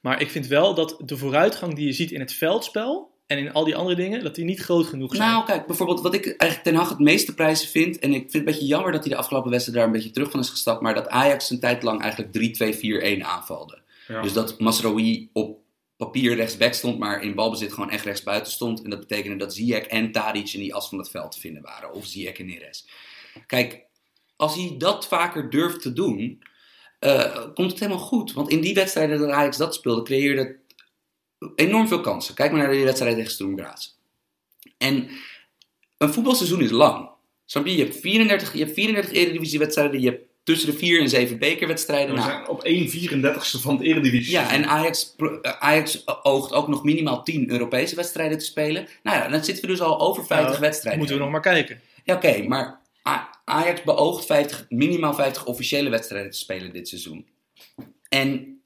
[0.00, 3.52] Maar ik vind wel dat de vooruitgang die je ziet in het veldspel en in
[3.52, 5.30] al die andere dingen, dat die niet groot genoeg zijn.
[5.30, 7.98] Nou, kijk, bijvoorbeeld wat ik eigenlijk Ten Hag het meeste prijzen vind.
[7.98, 10.10] En ik vind het een beetje jammer dat hij de afgelopen wedstrijd daar een beetje
[10.10, 10.80] terug van is gestapt.
[10.80, 13.82] Maar dat Ajax een tijd lang eigenlijk 3-2-4-1 aanvalde.
[14.06, 14.22] Ja.
[14.22, 15.58] Dus dat Masraoui op
[15.96, 18.82] papier rechtsback stond, maar in balbezit gewoon echt rechtsbuiten stond.
[18.82, 21.62] En dat betekende dat Ziyech en Tadic in die as van het veld te vinden
[21.62, 21.92] waren.
[21.92, 22.88] Of Ziyech en Neres.
[23.46, 23.84] Kijk,
[24.36, 26.42] als hij dat vaker durft te doen,
[26.98, 28.32] eh, komt het helemaal goed.
[28.32, 30.58] Want in die wedstrijden dat Ajax dat speelde, creëerde
[31.54, 32.34] enorm veel kansen.
[32.34, 33.88] Kijk maar naar die wedstrijd tegen Sturm Graz.
[34.78, 35.08] En
[35.98, 37.08] een voetbalseizoen is lang.
[37.44, 37.76] Snap je?
[37.76, 42.14] Je hebt 34, je hebt 34 eredivisiewedstrijden, je hebt tussen de 4 en 7 bekerwedstrijden.
[42.14, 44.32] We Nou, zijn op 1 34ste van het Eredivisie.
[44.32, 48.88] ja, en Ajax, eh, Ajax oogt ook nog minimaal 10 Europese wedstrijden te spelen.
[49.02, 50.98] Nou ja, dan zitten we dus al over 50 Nou, wedstrijden.
[50.98, 51.80] Moeten we nog maar kijken.
[52.04, 52.80] Ja, oké, maar
[53.44, 57.26] Ajax beoogt 50, minimaal 50 officiële wedstrijden te spelen dit seizoen.
[58.08, 58.57] En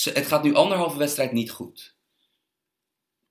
[0.00, 1.94] ze- het gaat nu anderhalve wedstrijd niet goed.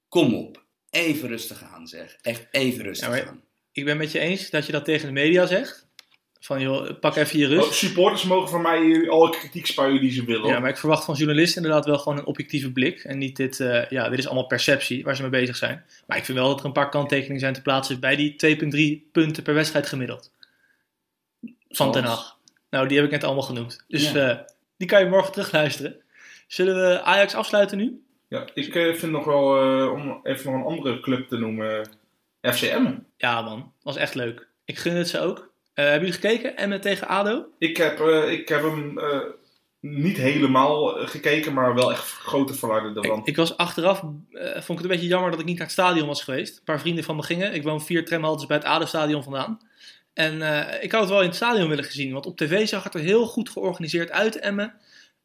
[0.07, 0.63] Kom op.
[0.89, 2.17] Even rustig aan, zeg.
[2.21, 3.41] Echt even rustig Ja, aan.
[3.71, 5.87] Ik ben met je eens dat je dat tegen de media zegt.
[6.39, 7.67] Van joh, pak even je rust.
[7.67, 10.47] Oh, supporters mogen van mij alle kritiek spuien die ze willen.
[10.49, 13.03] Ja, maar ik verwacht van journalisten inderdaad wel gewoon een objectieve blik.
[13.03, 15.85] En niet dit, eh, ja, dit is allemaal perceptie waar ze mee bezig zijn.
[16.07, 19.09] Maar ik vind wel dat er een paar kanttekeningen zijn te plaatsen bij die 2,3
[19.11, 20.31] punten per wedstrijd gemiddeld.
[21.69, 22.03] Van Ten?
[22.03, 22.37] Hag.
[22.69, 23.83] Nou, die heb ik net allemaal genoemd.
[23.87, 24.29] Dus Ja.
[24.29, 24.37] eh,
[24.77, 26.01] die kan je morgen terugluisteren.
[26.49, 28.01] Zullen we Ajax afsluiten nu?
[28.27, 31.89] Ja, ik eh, vind nog wel, eh, om even nog een andere club te noemen,
[32.41, 32.91] FCM.
[33.17, 34.47] Ja man, was echt leuk.
[34.65, 35.51] Ik gun het ze ook.
[35.73, 36.57] Eh, hebben jullie gekeken?
[36.57, 37.45] Emmen tegen ADO?
[37.57, 39.19] Ik heb, eh, ik heb hem eh,
[39.79, 43.21] niet helemaal eh, gekeken, maar wel echt grote verluiden Ik, ervan.
[43.25, 43.97] ik was achteraf,
[44.31, 46.57] eh, vond ik het een beetje jammer dat ik niet naar het stadion was geweest.
[46.57, 47.53] Een paar vrienden van me gingen.
[47.53, 49.59] Ik woon vier tramhaltes bij het ADO-stadion vandaan.
[50.13, 52.83] En eh, ik had het wel in het stadion willen gezien, want op tv zag
[52.83, 54.73] het er heel goed georganiseerd uit, Emmen.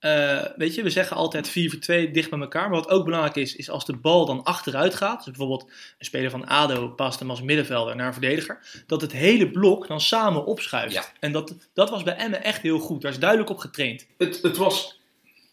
[0.05, 2.71] Eh, weet je, we zeggen altijd 4 voor 2 dicht bij elkaar.
[2.71, 5.17] Maar wat ook belangrijk is, is als de bal dan achteruit gaat.
[5.17, 8.85] Dus bijvoorbeeld een speler van ADO past hem als middenvelder naar een verdediger.
[8.87, 10.95] Dat het hele blok dan samen opschuift.
[10.95, 11.05] Ja.
[11.21, 13.03] En dat, dat was bij Emmen echt heel goed.
[13.03, 14.07] Daar is duidelijk op getraind.
[14.19, 15.01] Het, het was,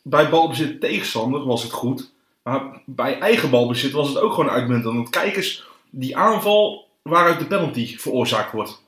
[0.01, 2.11] bij balbezit tegenstander was het goed,
[2.43, 4.95] maar bij eigen balbezit was het ook gewoon uitmuntend.
[4.95, 8.83] Want kijk eens, die aanval waaruit de penalty veroorzaakt wordt.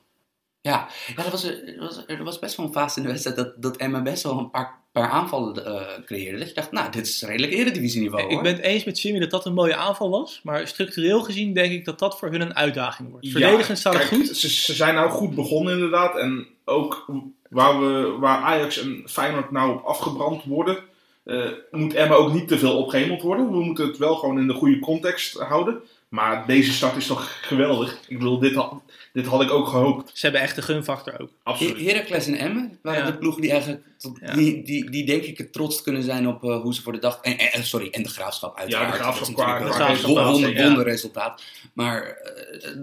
[0.64, 3.38] Ja, ja dat was, er, was, er was best wel een fase in de wedstrijd
[3.38, 6.38] dat, dat Emma best wel een paar, paar aanvallen eh, creëerde.
[6.38, 8.42] Dat je dacht, nou, dit is redelijk eredivisieniveau Ik hoor.
[8.42, 10.40] ben het eens met Jimmy dat dat een mooie aanval was.
[10.44, 13.30] Maar structureel gezien denk ik dat dat voor hun een uitdaging wordt.
[13.30, 14.28] Verdedigend staat het goed.
[14.28, 16.18] Ze, ze zijn nou goed begonnen inderdaad.
[16.18, 17.12] En ook
[17.50, 20.78] waar, we, waar Ajax en Feyenoord nou op afgebrand worden,
[21.24, 23.52] eh, moet Emma ook niet te veel opgehemeld worden.
[23.52, 25.82] We moeten het wel gewoon in de goede context houden.
[26.10, 28.00] Maar deze start is toch geweldig.
[28.08, 28.74] Ik bedoel, dit had,
[29.14, 30.12] dit had ik ook gehoopt.
[30.14, 31.30] Ze hebben echt de gunfactor ook.
[31.44, 31.78] Absoluut.
[31.78, 33.12] Her- Heracles en Emmen waren Ja.
[33.12, 34.34] de ploegen die eigenlijk, tot- Ja.
[34.34, 37.00] die, die, die denk ik het trots kunnen zijn op eh, hoe ze voor de
[37.00, 38.86] dag, en, en- sorry, en de Graafschap uiteraard.
[38.88, 41.42] Ja, de Graafschap qua- resultaat, wonder, resultaat.
[41.74, 42.18] Maar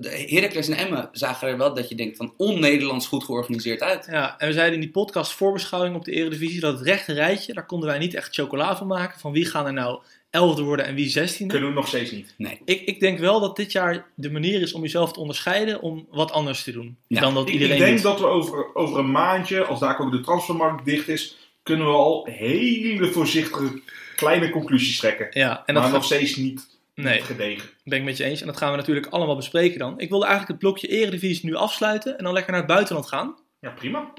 [0.01, 4.07] de Heracles en Emmen zagen er wel dat je denkt van on-Nederlands goed georganiseerd uit.
[4.11, 7.53] Ja, en we zeiden in die podcast voorbeschouwing op de Eredivisie dat het rechte rijtje,
[7.55, 9.21] daar konden wij niet echt chocola van maken.
[9.21, 10.01] Van wie gaan er nou
[10.31, 11.53] elfde worden en wie zestiende.
[11.53, 12.35] Kunnen we nog steeds niet.
[12.37, 12.61] Nee.
[12.65, 16.07] Ik, ik denk wel dat dit jaar de manier is om jezelf te onderscheiden om
[16.11, 16.97] wat anders te doen.
[17.07, 17.21] Ja.
[17.21, 18.03] Dan dat Ik, iedereen ik denk doet.
[18.03, 21.93] dat we over, over een maandje, als daar ook de transfermarkt dicht is, kunnen we
[21.93, 23.81] al hele voorzichtige
[24.17, 25.27] kleine conclusies trekken.
[25.31, 27.69] Ja, en dat maar gaat- nog steeds niet Nee, gedegen.
[27.85, 28.41] ben ik met je eens.
[28.41, 30.01] En dat gaan we natuurlijk allemaal bespreken dan.
[30.01, 33.35] Ik wilde eigenlijk het blokje Eredivisie nu afsluiten en dan lekker naar het buitenland gaan.
[33.61, 34.13] Ja, prima.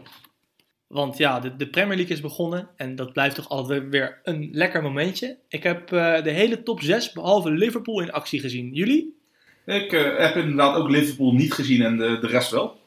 [0.91, 4.49] Want ja, de, de Premier League is begonnen en dat blijft toch altijd weer een
[4.51, 5.37] lekker momentje.
[5.47, 8.73] Ik heb eh, de hele top 6 behalve Liverpool in actie gezien.
[8.73, 9.17] Jullie?
[9.65, 12.79] Ik eh, heb inderdaad ook Liverpool niet gezien en de, de rest wel.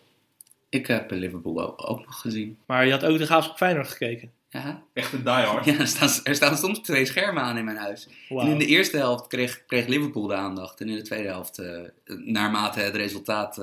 [0.68, 2.58] Ik heb Liverpool ook, ook nog gezien.
[2.66, 4.30] Maar je had ook de Graafschap Feyenoord gekeken.
[4.48, 5.64] Ja, Echt een diehard.
[5.70, 8.08] ja er, staan, er staan soms twee schermen aan in mijn huis.
[8.28, 10.80] En in de eerste helft kreeg, kreeg Liverpool de aandacht.
[10.80, 11.80] En in de tweede helft, eh,
[12.24, 13.58] naarmate het resultaat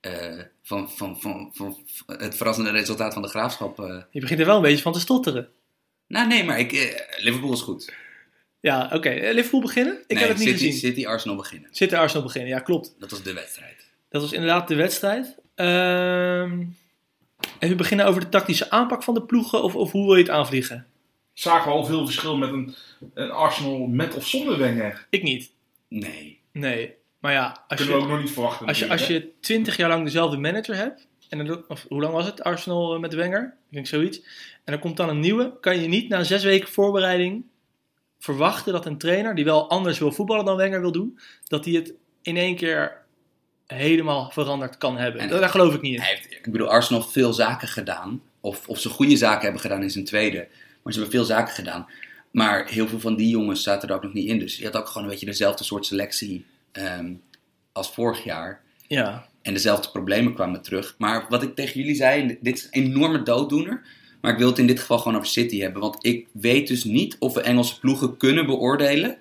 [0.00, 1.76] eh, van, van, van, van,
[2.06, 3.78] het verrassende resultaat van de graafschap.
[3.80, 5.48] eh, Je begint er wel een beetje van te stotteren.
[6.06, 7.92] nou, nee, maar ik, eh, Liverpool is goed.
[8.60, 9.30] Ja, oké.
[9.32, 9.98] Liverpool beginnen?
[10.06, 10.78] Ik nee, heb het niet City, gezien.
[10.78, 11.68] City Arsenal beginnen.
[11.72, 12.50] Zit de Arsenal beginnen?
[12.50, 12.94] Ja, klopt.
[12.98, 13.86] Dat was de wedstrijd.
[14.08, 15.34] Dat was inderdaad de wedstrijd.
[15.54, 16.62] Ehm
[17.58, 20.30] even beginnen over de tactische aanpak van de ploegen of, of hoe wil je het
[20.30, 20.86] aanvliegen?
[21.32, 22.74] Zagen we al veel verschil met een,
[23.14, 25.06] een Arsenal met of zonder Wenger.
[25.10, 25.50] Ik niet.
[25.88, 26.40] Nee.
[26.52, 26.94] Nee.
[27.20, 28.66] Maar ja, als Kunnen we je, ook nog niet verwachten.
[28.66, 32.14] als je, als je twintig jaar lang dezelfde manager hebt, en dan, of hoe lang
[32.14, 33.54] was het, Arsenal eh, met Wenger?
[33.68, 34.20] Ik denk zoiets.
[34.64, 37.44] En er komt dan een nieuwe, kan je niet na zes weken voorbereiding
[38.18, 41.74] verwachten dat een trainer die wel anders wil voetballen dan Wenger wil doen, dat hij
[41.74, 42.96] het in één keer
[43.66, 45.20] helemaal veranderd kan hebben.
[45.20, 46.00] En- Daar geloof ik niet in.
[46.00, 48.22] Hij heeft, ik bedoel, Arsenal heeft veel zaken gedaan.
[48.40, 50.48] Of, of ze goede zaken hebben gedaan in zijn tweede.
[50.82, 51.86] Maar ze hebben veel zaken gedaan.
[52.30, 54.38] Maar heel veel van die jongens zaten er ook nog niet in.
[54.38, 57.14] Dus je had ook gewoon een beetje dezelfde soort selectie ehm,
[57.72, 58.62] als vorig jaar.
[58.86, 60.94] Ja, En dezelfde problemen kwamen terug.
[60.98, 63.82] Maar wat ik tegen jullie zei, dit is een enorme dooddoener.
[64.20, 65.80] Maar ik wil het in dit geval gewoon over City hebben.
[65.80, 69.18] Want ik weet dus niet of we Engelse ploegen kunnen beoordelen.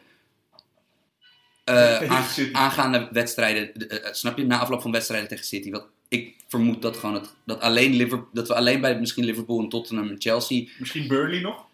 [1.64, 5.72] eh, aangaande wedstrijden, eh, eh, snap je, na afloop van wedstrijden tegen City.
[5.72, 9.60] Want ik vermoed dat, gewoon het, dat, alleen Liverpool, dat we alleen bij misschien Liverpool
[9.60, 10.68] en Tottenham en Chelsea...
[10.78, 11.66] Misschien Burnley nog?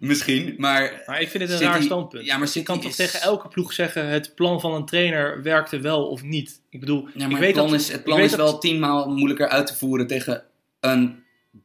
[0.00, 1.02] Misschien, maar...
[1.06, 2.24] Maar ik vind het een City- raar standpunt.
[2.26, 5.42] Ja, maar je kan toch is- tegen elke ploeg zeggen: het plan van een trainer
[5.42, 6.62] werkte wel of niet.
[6.70, 8.36] Ik bedoel, Ja, ik maar weet het plan, dat, is, het ik plan weet is
[8.36, 10.44] dat- wel tienmaal moeilijker uit te voeren tegen
[10.80, 11.22] een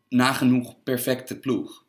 [0.10, 1.84] nagenoeg perfecte ploeg.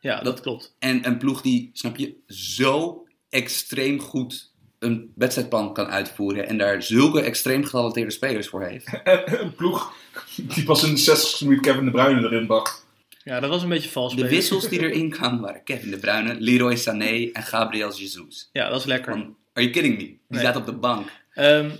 [0.00, 0.76] Ja, dat klopt.
[0.78, 6.82] En een ploeg die, snap je, zo extreem goed een wedstrijdplan kan uitvoeren en daar
[6.82, 9.00] zulke extreem getalenteerde spelers voor heeft.
[9.04, 9.92] En een ploeg
[10.36, 12.86] die pas in de 60 minuut Kevin De Bruyne erin bracht.
[13.28, 14.16] Ja, dat was een beetje vals.
[14.16, 18.48] De wissels die erin kwamen waren Kevin De Bruyne, Leroy Sané en Gabriel Jesus.
[18.52, 19.12] Ja, dat is lekker.
[19.12, 20.02] Are you kidding me?
[20.02, 20.40] Die Nee.
[20.40, 21.08] staat op de bank.
[21.34, 21.70] Ehm,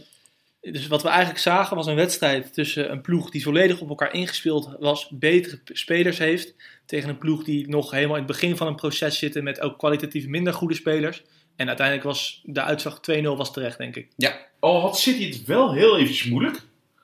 [0.61, 4.13] dus wat we eigenlijk zagen was een wedstrijd tussen een ploeg die volledig op elkaar
[4.15, 6.55] ingespeeld was, betere spelers heeft,
[6.87, 9.79] tegen een ploeg die nog helemaal in het begin van een proces zitten met ook
[9.79, 11.23] kwalitatief minder goede spelers.
[11.57, 14.09] En uiteindelijk was de uitslag 2-0 was terecht, denk ik.
[14.17, 16.61] Ja, Al had City het wel heel eventjes moeilijk.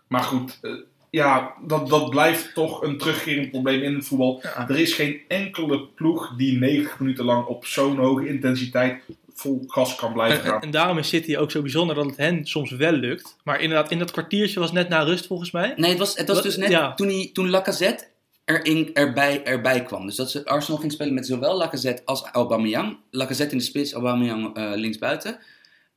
[0.08, 0.72] Maar goed, eh,
[1.14, 4.40] ja, dat, dat blijft toch een terugkerend probleem in het voetbal.
[4.42, 4.68] Ja.
[4.68, 9.02] Er is geen enkele ploeg die 90 minuten lang op zo'n hoge intensiteit
[9.34, 10.60] vol gas kan blijven En, en, gaan.
[10.62, 13.36] en daarom is City ook zo bijzonder dat het hen soms wel lukt.
[13.44, 15.72] Maar inderdaad, in dat kwartiertje was net na rust volgens mij.
[15.76, 16.44] Nee, het was, het was Wat?
[16.44, 16.94] dus net Ja.
[16.94, 18.04] toen, hij, toen Lacazette
[18.44, 20.06] erin, erbij, erbij kwam.
[20.06, 22.96] Dus dat ze Arsenal ging spelen met zowel Lacazette als Aubameyang.
[23.10, 25.38] Lacazette in de spits, Aubameyang eh linksbuiten.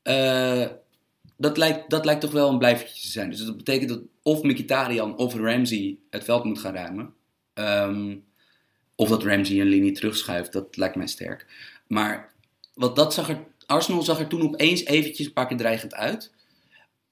[0.03, 0.65] Eh,
[1.37, 3.29] dat, lijkt, dat lijkt toch wel een blijvertje te zijn.
[3.29, 7.13] Dus dat betekent dat of Mkhitaryan of Ramsey het veld moet gaan ruimen.
[7.53, 8.15] Ehm,
[8.95, 11.45] of dat Ramsey een linie terugschuift, dat lijkt mij sterk.
[11.87, 12.33] Maar
[12.73, 16.35] wat dat zag er, Arsenal zag er toen opeens eventjes een paar keer dreigend uit.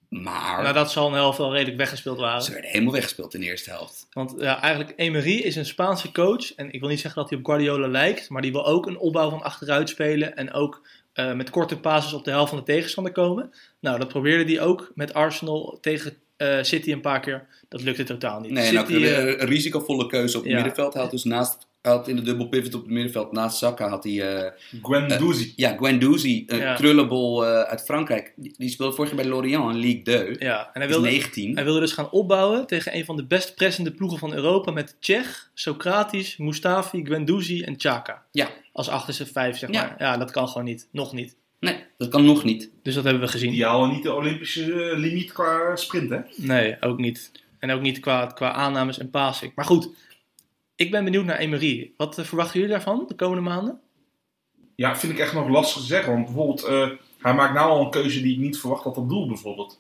[0.09, 2.41] Maar Nadat ze al een helft wel redelijk weggespeeld waren.
[2.41, 4.07] ze werden helemaal weggespeeld in de eerste helft.
[4.11, 6.55] Want ja, eigenlijk Emery is een Spaanse coach.
[6.55, 8.29] En ik wil niet zeggen dat hij op Guardiola lijkt.
[8.29, 10.35] Maar die wil ook een opbouw van achteruit spelen.
[10.35, 13.51] En ook eh, met korte passes op de helft van de tegenstander komen.
[13.79, 17.47] Nou, dat probeerde hij ook met Arsenal tegen eh, City een paar keer.
[17.69, 18.51] Dat lukte totaal niet.
[18.51, 20.57] Nee, en ook City, een, eh, een risicovolle keuze op het ja.
[20.57, 20.93] middenveld.
[20.93, 24.03] Hij had dus naast, had in de dubbel pivot op het middenveld, naast Saka had
[24.03, 25.53] hij, eh, Guendouzi.
[25.55, 26.73] ja, Guendouzi, een Ja.
[26.75, 28.33] krullenbol eh, uit Frankrijk.
[28.35, 30.35] Die, die speelde vorig jaar bij Lorient in Ligue 2.
[30.39, 31.55] ja, en hij wilde, 19.
[31.55, 34.71] hij wilde dus gaan opbouwen tegen een van de best pressende ploegen van Europa.
[34.71, 38.23] Met Tsjech, Socrates, Mustafi, Guendouzi en Chaka.
[38.31, 39.81] Ja, Als achterste vijf, zeg Ja.
[39.81, 39.95] maar.
[39.99, 40.87] Ja, dat kan gewoon niet.
[40.91, 41.35] Nog niet.
[41.59, 42.69] nee, dat kan nog niet.
[42.83, 43.51] Dus dat hebben we gezien.
[43.51, 46.19] Die halen niet de Olympische eh, limiet qua sprint, hè?
[46.35, 47.31] Nee, ook niet.
[47.59, 49.51] En ook niet qua, qua aannames en passing.
[49.55, 49.89] Maar goed,
[50.75, 51.91] ik ben benieuwd naar Emery.
[51.97, 53.79] Wat eh, verwachten jullie daarvan de komende maanden?
[54.75, 56.13] Ja, vind ik echt nog lastig te zeggen.
[56.13, 56.89] Want bijvoorbeeld, eh,
[57.21, 59.79] hij maakt nou al een keuze die ik niet verwacht had op doel, bijvoorbeeld.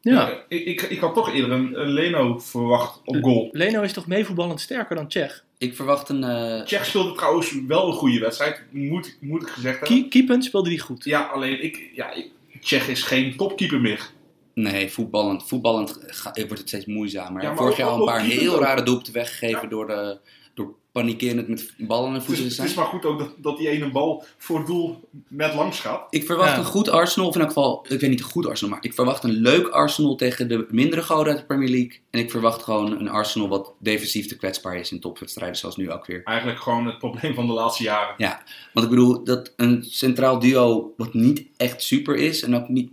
[0.00, 0.42] Ja.
[0.48, 3.48] Ik, ik, ik had toch eerder een, een Leno verwacht op goal.
[3.52, 5.44] Leno is toch meevoetballend sterker dan Tsjech?
[5.58, 6.24] Ik verwacht een...
[6.24, 9.98] eh, Tsjech speelde trouwens wel een goede wedstrijd, moet, moet ik gezegd hebben.
[9.98, 11.04] Kie- Keepend speelde die goed.
[11.04, 14.10] Ja, alleen ik, ja, ik- Tsjech is geen topkeeper meer.
[14.54, 17.42] Nee, voetballend, voetballend ga- wordt het steeds moeizamer.
[17.42, 19.68] Ja, maar vorig jaar al een paar heel rare doelpunten weggegeven Ja.
[19.68, 20.18] door, de,
[20.54, 23.56] door panikerend met ballen en voeten te is, het is maar goed ook dat, dat
[23.58, 26.06] die ene bal voor het doel net langs gaat.
[26.10, 26.58] Ik verwacht Ja.
[26.58, 28.94] een goed Arsenal, of in elk geval, ik weet niet een goed Arsenal, maar ik
[28.94, 32.00] verwacht een leuk Arsenal tegen de mindere goden uit de Premier League.
[32.10, 35.90] En ik verwacht gewoon een Arsenal wat defensief te kwetsbaar is in topwedstrijden, zoals nu
[35.92, 36.20] ook weer.
[36.24, 38.14] Eigenlijk gewoon het probleem van de laatste jaren.
[38.16, 38.42] Ja,
[38.72, 42.90] want ik bedoel, dat een centraal duo wat niet echt super is en ook niet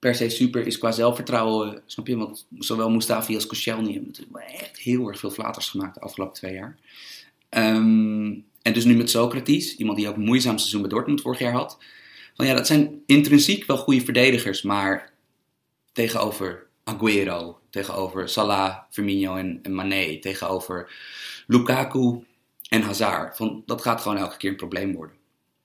[0.00, 2.16] per se super is qua zelfvertrouwen, snap je?
[2.16, 6.34] Want zowel Mustafi als Koscielny hebben natuurlijk echt heel erg veel flaters gemaakt de afgelopen
[6.34, 6.78] twee jaar.
[7.48, 8.32] Ehm,
[8.62, 11.52] en dus nu met Socrates, iemand die ook een moeizaam seizoen bij Dortmund vorig jaar
[11.52, 11.78] had.
[12.34, 15.12] Van ja, dat zijn intrinsiek wel goede verdedigers, maar
[15.92, 20.90] tegenover Aguero, tegenover Salah, Firmino en, en Mané, tegenover
[21.46, 22.24] Lukaku
[22.68, 23.36] en Hazard.
[23.36, 25.16] Van, dat gaat gewoon elke keer een probleem worden.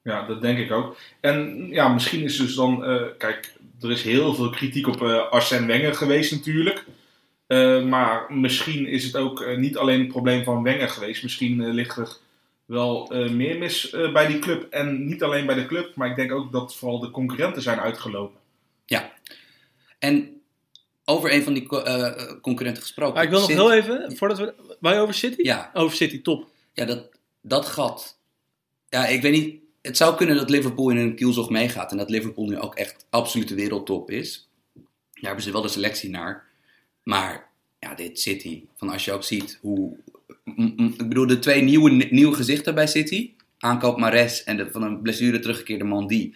[0.02, 0.98] Ja, dat denk ik ook.
[1.20, 2.86] En ja, misschien is dus dan...
[2.86, 6.86] eh, kijk, er is heel veel kritiek op eh Arsène Wenger geweest natuurlijk.
[7.48, 11.24] Eh, maar misschien is het ook eh, niet alleen het probleem van Wenger geweest.
[11.24, 12.18] Misschien ligt er
[12.66, 14.68] wel eh, meer mis eh, bij die club.
[14.72, 17.80] En niet alleen bij de club, maar ik denk ook dat vooral de concurrenten zijn
[17.80, 18.40] uitgelopen.
[20.00, 20.42] En
[21.06, 23.14] over een van die co- eh, concurrenten gesproken.
[23.16, 24.54] Maar ik wil nog City- heel even, voordat we...
[24.80, 25.42] Wij over City?
[25.42, 26.50] Ja, Over City, top.
[26.74, 27.10] ja dat,
[27.42, 28.18] dat gat.
[28.90, 29.60] Ja, ik weet niet.
[29.86, 31.92] Het zou kunnen dat Liverpool in een kielzog meegaat.
[31.92, 34.50] En dat Liverpool nu ook echt absolute wereldtop is.
[34.74, 34.84] Daar
[35.14, 36.44] hebben ze wel de selectie naar.
[37.04, 38.64] Maar ja, dit City.
[38.76, 39.98] Van als je ook ziet hoe.
[40.98, 43.34] Ik bedoel, de twee nieuwe, nieuwe gezichten bij City.
[43.60, 46.34] Aankoop Mares en de, van een blessure teruggekeerde Mandy.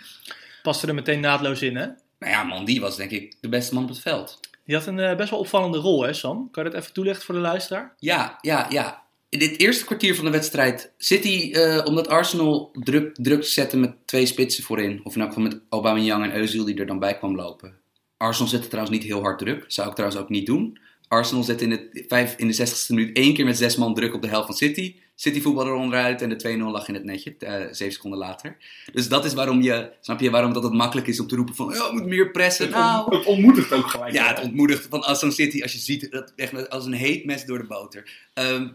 [0.63, 1.85] Paste er meteen naadloos in, hè?
[2.19, 4.39] Nou ja, Mandy was denk ik de beste man op het veld.
[4.65, 6.51] Die had een eh, best wel opvallende rol, hè Sam?
[6.51, 7.95] Kan je dat even toelichten voor de luisteraar?
[7.99, 9.03] Ja, ja, ja.
[9.29, 10.93] In dit eerste kwartier van de wedstrijd.
[10.97, 15.01] City, eh, omdat Arsenal druk, druk zette met twee spitsen voorin.
[15.03, 17.77] Of in elk geval met Aubameyang en Özil die er dan bij kwam lopen.
[18.17, 19.65] Arsenal zette trouwens niet heel hard druk.
[19.67, 20.79] Zou ik trouwens ook niet doen.
[21.07, 24.13] Arsenal zet in, het, vijf, in de 60ste minuut één keer met zes man druk
[24.13, 24.95] op de helft van City.
[25.15, 28.57] City voetbal er onderuit en de 2-0 lag in het netje, eh, zeven seconden later.
[28.93, 31.55] Dus dat is waarom je, snap je, waarom dat het makkelijk is om te roepen
[31.55, 32.65] van, ja, we moeten meer pressen.
[32.65, 34.13] Het, Nou, het ontmoedigt ook gelijk.
[34.13, 37.45] ja, het ontmoedigt van zo'n City, als je ziet, dat echt als een heet mes
[37.45, 38.11] door de boter.
[38.33, 38.67] Ehm,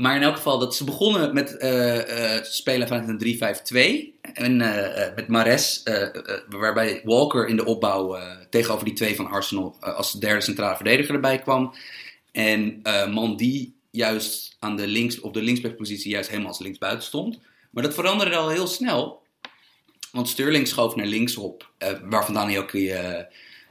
[0.00, 4.18] maar in elk geval, dat ze begonnen met eh, eh, spelen vanuit een 3-5-2.
[4.32, 5.82] En eh, met Mares,
[6.48, 8.18] waarbij Walker in de opbouw
[8.50, 11.74] tegenover die twee van Arsenal als derde centrale verdediger erbij kwam.
[12.32, 12.80] En
[13.10, 17.38] Mandy juist aan de links, op de linksbackpositie juist helemaal als linksbuiten stond.
[17.70, 19.22] Maar dat veranderde al heel snel.
[20.12, 22.94] Want Sterling schoof naar linksop, eh waar vandaan hij ook die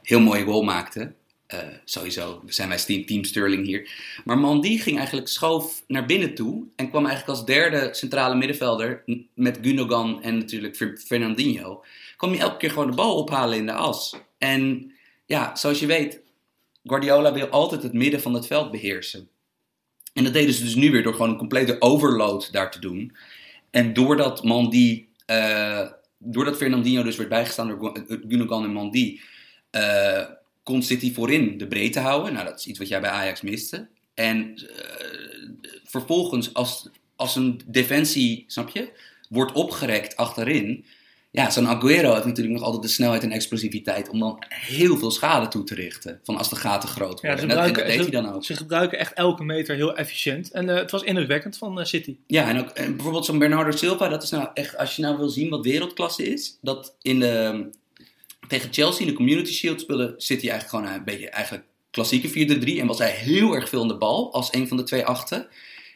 [0.02, 1.12] heel mooie goal maakte.
[1.50, 3.90] Eh, sowieso zijn wij team, Sterling hier.
[4.24, 6.66] Maar Mandy ging eigenlijk schoof naar binnen toe.
[6.76, 9.02] En kwam eigenlijk als derde centrale middenvelder.
[9.34, 11.84] Met Gundogan en natuurlijk Fer- Fernandinho.
[12.16, 14.16] Kwam hij elke keer gewoon de bal ophalen in de as.
[14.38, 14.92] En
[15.26, 16.20] ja, zoals je weet.
[16.84, 19.28] Guardiola wil altijd het midden van het veld beheersen.
[20.12, 23.16] En dat deden ze dus nu weer door gewoon een complete overload daar te doen.
[23.70, 25.04] En doordat Mandy.
[25.26, 25.88] eh,
[26.18, 29.20] doordat Fernandinho dus werd bijgestaan door Gu- Gundogan en Mandy.
[29.70, 30.24] eh,
[30.62, 32.32] kon City voorin de breedte houden.
[32.32, 33.88] Nou, dat is iets wat jij bij Ajax miste.
[34.14, 35.46] En eh,
[35.84, 38.92] vervolgens, als, als een defensie, snap je,
[39.28, 40.84] wordt opgerekt achterin.
[41.32, 45.10] Ja, zo'n Aguero heeft natuurlijk nog altijd de snelheid en explosiviteit om dan heel veel
[45.10, 46.20] schade toe te richten.
[46.22, 47.38] Van als de gaten groot Ja, worden.
[47.38, 48.44] ze en dat, en dat gebruiken, deed hij dan ook.
[48.44, 50.50] ze gebruiken echt elke meter heel efficiënt.
[50.50, 52.16] En eh, het was indrukwekkend van eh, City.
[52.26, 55.16] Ja, en ook en bijvoorbeeld zo'n Bernardo Silva, dat is nou echt, als je nou
[55.16, 57.68] wil zien wat wereldklasse is, dat in de,
[58.50, 62.78] tegen Chelsea in de Community Shield speelde City eigenlijk gewoon een beetje eigenlijk klassieke 4-3
[62.80, 65.38] en was hij heel erg veel aan de bal als een van de twee achten.
[65.38, 65.48] En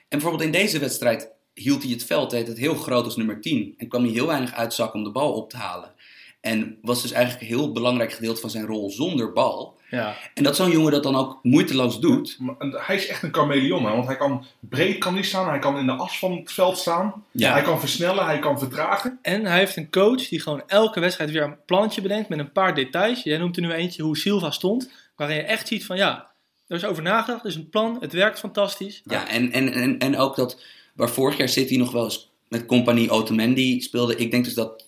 [0.09, 3.74] bijvoorbeeld in deze wedstrijd hield hij het veld, deed het heel groot als nummer 10
[3.76, 5.92] en kwam hij heel weinig uitzakken om de bal op te halen.
[6.40, 9.78] En was dus eigenlijk een heel belangrijk gedeelte van zijn rol zonder bal.
[9.95, 10.16] Ja.
[10.34, 12.38] En dat zo'n jongen dat dan ook moeiteloos doet.
[12.59, 15.78] Hij is echt een chameleon, hè, want hij kan breed kan hij staan, hij kan
[15.78, 17.24] in de as van het veld staan.
[17.30, 17.53] Ja.
[17.53, 19.18] Hij kan versnellen, hij kan vertragen.
[19.22, 22.53] En hij heeft een coach die gewoon elke wedstrijd weer een plannetje bedenkt met een
[22.53, 23.22] paar details.
[23.22, 24.90] Jij noemt er nu eentje hoe Silva stond.
[25.16, 26.30] Waarin je echt ziet van ja,
[26.66, 27.42] er is over nagedacht.
[27.42, 27.97] Er is een plan.
[28.01, 29.03] Het werkt fantastisch.
[29.05, 30.62] Ja, en, en, en, en ook dat
[30.95, 34.16] waar vorig jaar City nog wel eens met compagnie Otamendi speelde.
[34.16, 34.86] Ik denk dus dat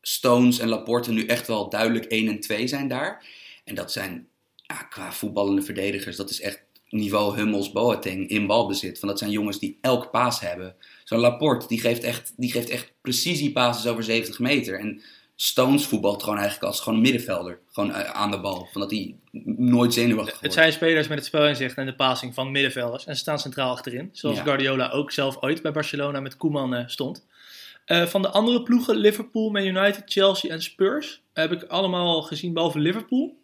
[0.00, 3.24] Stones en Laporte nu echt wel duidelijk 1 en 2 zijn daar.
[3.64, 4.28] En dat zijn
[4.70, 8.98] ja, qua voetballende verdedigers, dat is echt niveau Hummels Boateng in balbezit.
[8.98, 10.74] Van dat zijn jongens die elk paas hebben.
[11.04, 14.78] Zo'n Laporte, die geeft echt, die geeft echt precisiepases over 70 meter.
[14.78, 15.02] En
[15.36, 17.58] Stones voetbalt gewoon eigenlijk als gewoon een middenvelder.
[17.72, 18.68] Gewoon eh, aan de bal.
[18.72, 19.14] Van dat hij
[19.56, 20.54] nooit zenuwachtig Het wordt.
[20.54, 23.06] zijn spelers met het spelinzicht en de passing van middenvelders.
[23.06, 24.08] En ze staan centraal achterin.
[24.12, 24.42] Zoals Ja.
[24.42, 27.26] Guardiola ook zelf ooit bij Barcelona met Koeman eh, stond.
[27.84, 32.52] Eh, van de andere ploegen, Liverpool, Man United, Chelsea en Spurs, heb ik allemaal gezien
[32.52, 33.38] behalve Liverpool.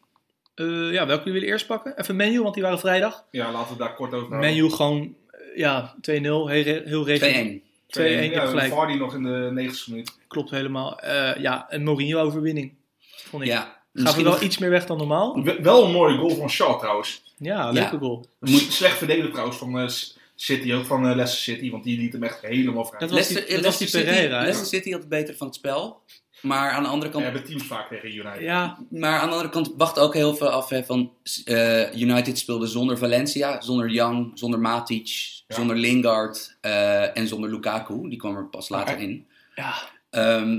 [0.56, 1.98] Eh, ja, welke willen we eerst pakken?
[2.00, 3.24] Even Menu, want die waren vrijdag.
[3.30, 4.36] Ja, laten we daar kort over.
[4.36, 6.46] Menu gewoon, eh, ja, 2-0, heel,
[6.84, 7.06] heel 2-1.
[7.06, 7.62] redelijk.
[7.86, 8.72] 2-1, je hebt Ja, gelijk.
[8.72, 10.12] Vardy nog in de 90ste minuut.
[10.28, 11.00] Klopt helemaal.
[11.00, 13.48] Eh, ja, een Mourinho-overwinning, vond ik.
[13.48, 15.42] Ja, Gaven misschien wel nog- iets meer weg dan normaal.
[15.62, 17.22] Wel een mooie goal van Shaw trouwens.
[17.38, 17.70] Ja, Ja.
[17.70, 18.26] leuke goal.
[18.40, 19.88] Moet- Slecht verdedigd trouwens van eh,
[20.36, 23.00] City, ook van Leicester City, want die liet hem echt helemaal vrij.
[23.00, 24.42] Dat was die- Leicester, dat was die Pereira, City?
[24.44, 26.00] Leicester City had het beter van het spel.
[26.46, 28.40] Maar aan de andere We kant, hebben teams vaak tegen United.
[28.40, 31.12] Ja, maar aan de andere kant wacht ook heel veel af hè, van
[31.44, 35.06] eh, United speelde zonder Valencia, zonder Young, zonder Matic,
[35.46, 35.54] Ja.
[35.56, 38.08] zonder Lingard eh, en zonder Lukaku.
[38.08, 39.26] Die kwam er pas later in.
[39.54, 39.74] ja,
[40.10, 40.58] Ehm,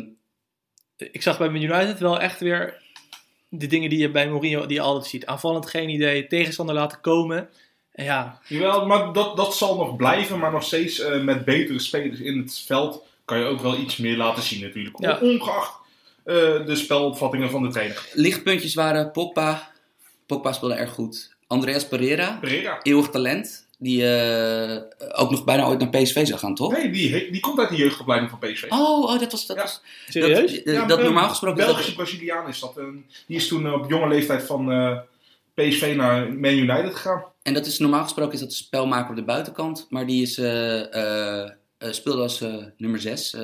[0.98, 2.82] ik zag bij Man United wel echt weer
[3.50, 5.26] de dingen die je bij Mourinho die je altijd ziet.
[5.26, 7.50] Aanvallend geen idee, tegenstander laten komen.
[7.92, 11.80] En ja, Jawel, maar dat, dat zal nog blijven, maar nog steeds eh, met betere
[11.80, 14.95] spelers in het veld kan je ook wel iets meer laten zien natuurlijk.
[14.99, 15.17] Ja.
[15.21, 15.71] Ongeacht
[16.23, 18.05] eh, de spelopvattingen van de trainer.
[18.13, 19.71] lichtpuntjes waren Pogba.
[20.25, 21.36] Pogba speelde erg goed.
[21.47, 22.80] Andreas Pereira, Pereira.
[22.84, 23.65] eeuwig talent.
[23.80, 24.82] Die eh,
[25.21, 26.71] ook nog bijna ooit naar PSV zou gaan, toch?
[26.71, 28.65] Nee, die, die komt uit de jeugdopleiding van PSV.
[28.69, 29.45] Oh, oh, dat was...
[29.45, 29.61] Dat Ja.
[29.63, 30.51] was serieus?
[30.55, 31.65] Dat, eh, Ja, dat normaal gesproken...
[31.65, 32.78] Belgische Braziliaan is dat.
[32.78, 34.97] En die is toen eh, op jonge leeftijd van eh,
[35.53, 37.23] PSV naar Man United gegaan.
[37.43, 39.88] En dat is normaal gesproken is dat de spelmaker op de buitenkant.
[39.89, 40.36] Maar die is,
[41.78, 43.36] eh, eh, eh, speelde als eh, nummer 6.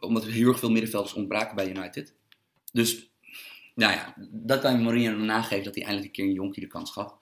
[0.00, 2.14] omdat er heel erg veel middenvelders ontbraken bij United.
[2.72, 3.10] Dus,
[3.74, 6.68] nou ja, dat kan je Mourinho nageven dat hij eindelijk een keer een jonkie de
[6.68, 7.14] kans gaf.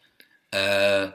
[0.48, 1.10] Eh,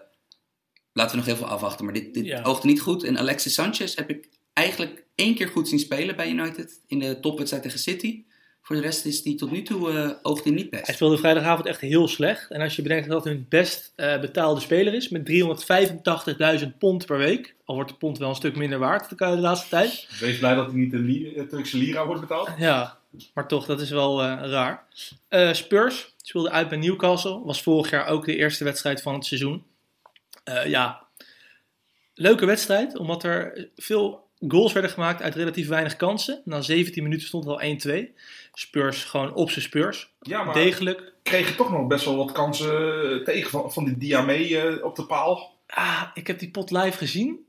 [0.94, 1.86] laten we nog heel veel afwachten.
[1.86, 2.42] Maar dit, dit Ja.
[2.44, 3.04] oogde niet goed.
[3.04, 6.82] En Alexis Sanchez heb ik eigenlijk één keer goed zien spelen bij United.
[6.88, 8.24] In de topwedstrijd tegen City.
[8.66, 10.86] Voor de rest is die tot nu toe eh oogde hij niet best.
[10.86, 12.52] Hij speelde vrijdagavond echt heel slecht.
[12.52, 15.30] En als je bedenkt dat hij hun best eh, betaalde speler is, met
[16.62, 17.56] 385.000 pond per week.
[17.66, 20.08] Al wordt de pond wel een stuk minder waard de, de laatste tijd.
[20.20, 22.50] Wees blij dat hij niet de li- eh, Turkse lira wordt betaald.
[22.58, 22.98] Ja,
[23.34, 24.84] maar toch, dat is wel eh, raar.
[25.28, 27.42] Eh, Spurs speelde uit bij Newcastle.
[27.44, 29.64] Was vorig jaar ook de eerste wedstrijd van het seizoen.
[30.44, 31.08] Eh, ja,
[32.14, 36.42] leuke wedstrijd, omdat er veel goals werden gemaakt uit relatief weinig kansen.
[36.46, 38.10] Na 17 minuten stond het al 1-2.
[38.54, 40.10] Spurs gewoon op zijn Spurs.
[40.22, 41.14] Ja, maar Degelijk.
[41.24, 45.06] kregen toch nog best wel wat kansen tegen van, van die Diamé eh, op de
[45.06, 45.54] paal.
[45.68, 47.40] Ah, ik heb die pot live gezien.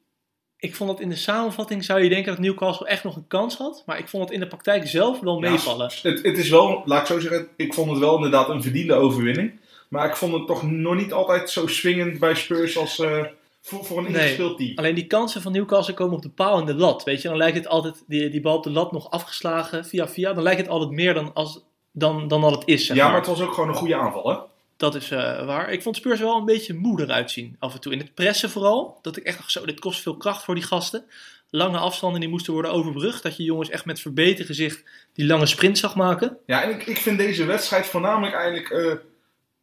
[0.59, 3.57] Ik vond dat in de samenvatting zou je denken dat Newcastle echt nog een kans
[3.57, 3.83] had.
[3.87, 5.91] Maar ik vond het in de praktijk zelf wel Ja, meevallen.
[6.03, 8.95] het, het is wel, laat ik zo zeggen, ik vond het wel inderdaad een verdiende
[8.95, 9.53] overwinning.
[9.89, 13.25] Maar ik vond het toch nog niet altijd zo swingend bij Spurs als eh,
[13.67, 14.15] voor, voor een Nee.
[14.23, 14.73] ingespeeld team.
[14.79, 17.05] Alleen die kansen van Newcastle komen op de paal en de lat.
[17.05, 20.09] Weet je, dan lijkt het altijd, die, die bal op de lat nog afgeslagen via
[20.09, 20.33] via.
[20.33, 21.61] Dan lijkt het altijd meer dan, als,
[21.93, 22.87] dan, dan dat het is.
[22.87, 23.17] Zeg Ja, maar.
[23.17, 24.37] het was ook gewoon een goede aanval, hè?
[24.77, 25.73] Dat is eh, waar.
[25.73, 27.93] Ik vond Spurs wel een beetje moe eruit zien af en toe.
[27.93, 28.99] In het pressen vooral.
[29.03, 31.05] Dat ik echt dacht, zo, dit kost veel kracht voor die gasten.
[31.51, 33.23] Lange afstanden die moesten worden overbrugd.
[33.23, 36.37] Dat je jongens echt met verbeten gezicht die lange sprint zag maken.
[36.47, 38.93] Ja, en ik, ik vind deze wedstrijd voornamelijk eigenlijk eh,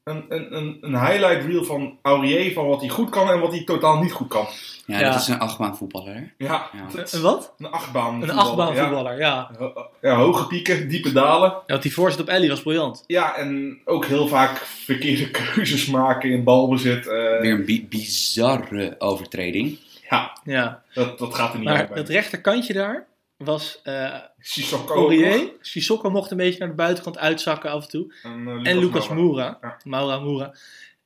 [0.04, 2.54] een, een, een, een highlight reel van Aurier.
[2.54, 4.46] Van wat hij goed kan en wat hij totaal niet goed kan.
[4.86, 5.12] Ja, Ja.
[5.12, 6.14] dat is een achtbaan voetballer.
[6.16, 6.22] hè?
[6.46, 6.70] Ja,
[7.12, 7.54] Een wat?
[7.58, 8.14] een achtbaan.
[8.14, 9.50] Een voetballer, achtbaanvoetballer, ja.
[9.52, 9.58] Ja.
[9.58, 11.50] Ho- ja, hoge pieken, diepe dalen.
[11.50, 11.62] ja.
[11.68, 13.04] Want die voorzet op Ellie was briljant.
[13.08, 17.08] Ja, en ook heel vaak verkeerde keuzes maken in balbezit.
[17.08, 19.78] eh, Weer een bi- bizarre overtreding.
[20.10, 20.82] ja, Ja.
[20.94, 23.06] dat, dat gaat er niet Maar uit rechterkantje daar
[23.44, 24.94] was eh Sissoko.
[24.96, 25.52] Aurier.
[25.62, 28.14] Sissoko mocht een beetje naar de buitenkant uitzakken af en toe.
[28.24, 29.22] En, eh, En Lucas Moura.
[29.22, 29.58] Moura.
[29.62, 29.78] Ja.
[29.84, 30.56] Maura Moura.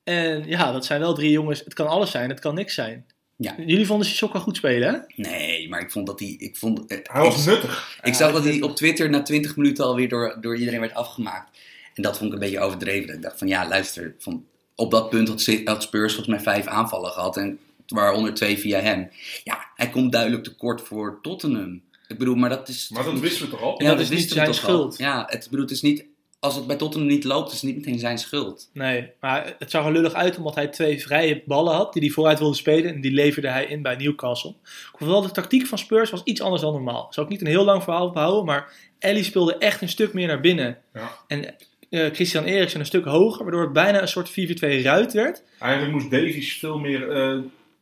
[0.04, 1.60] En ja, dat zijn wel drie jongens.
[1.64, 3.06] Het kan alles zijn, het kan niks zijn.
[3.36, 3.54] Ja.
[3.66, 5.22] Jullie vonden Sissoko goed spelen, hè?
[5.22, 6.28] Nee, maar ik vond dat hij...
[6.38, 7.98] Ik, vond, eh, Hij was ik, nuttig.
[8.02, 11.58] ik zag dat hij op Twitter na 20 minuten alweer door, door iedereen werd afgemaakt.
[11.94, 13.14] En dat vond ik een beetje overdreven.
[13.14, 14.14] Ik dacht van ja, luister.
[14.18, 15.28] Van, op dat punt
[15.64, 17.36] had Spurs volgens mij vijf aanvallen gehad.
[17.36, 19.10] En waaronder twee via hem.
[19.44, 21.82] Ja, hij komt duidelijk tekort voor Tottenham.
[22.08, 22.88] Ik bedoel, maar dat is...
[22.88, 23.82] Maar dat wisten we toch al?
[23.82, 24.70] Ja, dat is wisten niet we zijn toch al.
[24.70, 24.98] schuld.
[24.98, 26.06] Ja, het, bedoel, het is niet...
[26.40, 28.70] Als het bij Tottenham niet loopt, is het niet meteen zijn schuld.
[28.72, 32.10] Nee, maar het zag er lullig uit omdat hij twee vrije ballen had die hij
[32.10, 32.94] vooruit wilde spelen.
[32.94, 34.54] En die leverde hij in bij Newcastle.
[34.62, 37.06] Ik vond wel de tactiek van Spurs was iets anders dan normaal.
[37.10, 40.26] Zou ik niet een heel lang verhaal ophouden, maar Ellie speelde echt een stuk meer
[40.26, 40.78] naar binnen.
[40.94, 41.18] Ja.
[41.26, 41.54] En
[41.90, 44.34] eh, Christian Eriksen een stuk hoger, waardoor het bijna een soort 4-4-2
[44.82, 45.42] ruit werd.
[45.58, 47.38] Eigenlijk moest Davies veel meer eh,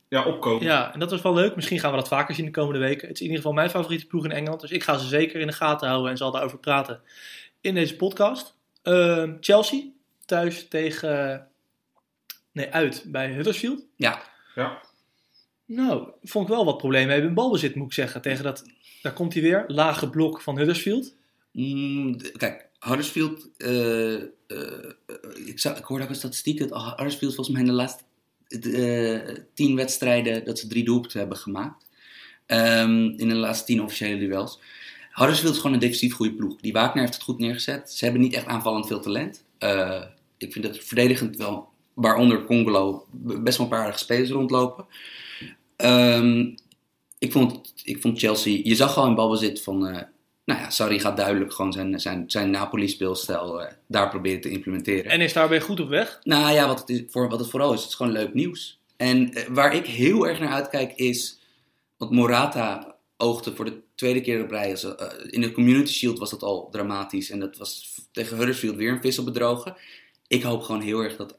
[0.08, 0.64] ja, opkomen.
[0.64, 1.54] Ja, en dat was wel leuk.
[1.56, 3.08] Misschien gaan we dat vaker zien de komende weken.
[3.08, 4.60] Het is in ieder geval mijn favoriete ploeg in Engeland.
[4.60, 7.00] Dus ik ga ze zeker in de gaten houden en zal daarover praten
[7.60, 8.56] in deze podcast.
[8.82, 9.82] Ehm, Chelsea,
[10.24, 11.46] thuis tegen...
[12.52, 13.84] Nee, uit bij Huddersfield.
[13.96, 14.22] Ja,
[14.54, 14.80] Ja.
[15.64, 18.22] Nou, vond ik wel wat problemen hebben in balbezit, moet ik zeggen.
[18.22, 18.64] Tegen dat,
[19.02, 21.14] daar komt hij weer, lage blok van Huddersfield.
[21.52, 23.48] Mm, kijk, Huddersfield.
[23.56, 27.70] eh, eh, eh, ik, zag, ik hoorde ook een statistiek dat Huddersfield volgens mij in
[27.70, 28.04] de laatste
[29.54, 30.44] tien wedstrijden.
[30.44, 31.84] dat ze drie doelpunten hebben gemaakt.
[32.46, 34.60] Ehm, in de laatste tien officiële duels.
[35.12, 36.60] Huddersfield is gewoon een defensief goede ploeg.
[36.60, 37.92] Die Wagner heeft het goed neergezet.
[37.92, 39.44] Ze hebben niet echt aanvallend veel talent.
[39.58, 40.02] Eh,
[40.38, 44.86] ik vind dat verdedigend wel, waaronder Congolo, best wel een paar aardige spelers rondlopen.
[45.76, 46.54] Ehm,
[47.18, 50.02] ik, vond, ik vond Chelsea, je zag al in balbezit van, eh,
[50.46, 55.10] nou ja, Sarri gaat duidelijk gewoon zijn, zijn, zijn Napoli-speelstijl eh, daar proberen te implementeren.
[55.10, 56.20] En is daarbij goed op weg.
[56.22, 58.80] Nou ja, wat het, is, voor, wat het vooral is, het is gewoon leuk nieuws.
[58.96, 61.38] En eh, waar ik heel erg naar uitkijk is,
[61.96, 64.70] want Morata oogde voor de tweede keer op rij.
[64.70, 68.92] eh, in de Community Shield was dat al dramatisch en dat was tegen Huddersfield weer
[68.92, 69.76] een vis op bedrogen.
[70.26, 71.38] Ik hoop gewoon heel erg dat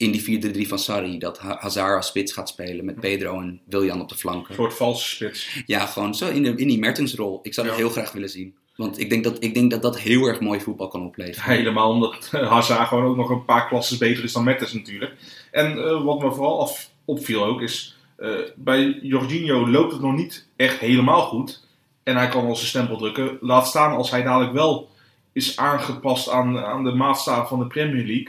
[0.00, 3.60] in die 4-3-3 van Sarri, dat Ha- Hazard als spits gaat spelen met Pedro en
[3.64, 4.48] Wiljan op de flanken.
[4.50, 5.62] Een soort valse spits.
[5.66, 7.40] Ja, gewoon zo in, de, in die Mertensrol.
[7.42, 7.82] Ik zou dat Ja.
[7.82, 8.54] heel graag willen zien.
[8.76, 11.50] Want ik denk, dat, ik denk dat dat heel erg mooi voetbal kan opleveren.
[11.56, 15.12] Helemaal omdat Hazard gewoon ook nog een paar klassen beter is dan Mertens natuurlijk.
[15.50, 20.14] En eh, wat me vooral af, opviel ook is, eh, bij Jorginho loopt het nog
[20.14, 21.66] niet echt helemaal goed.
[22.02, 23.38] En hij kan wel zijn stempel drukken.
[23.40, 24.88] Laat staan als hij dadelijk wel
[25.32, 28.28] is aangepast aan, aan de maatstaven van de Premier League.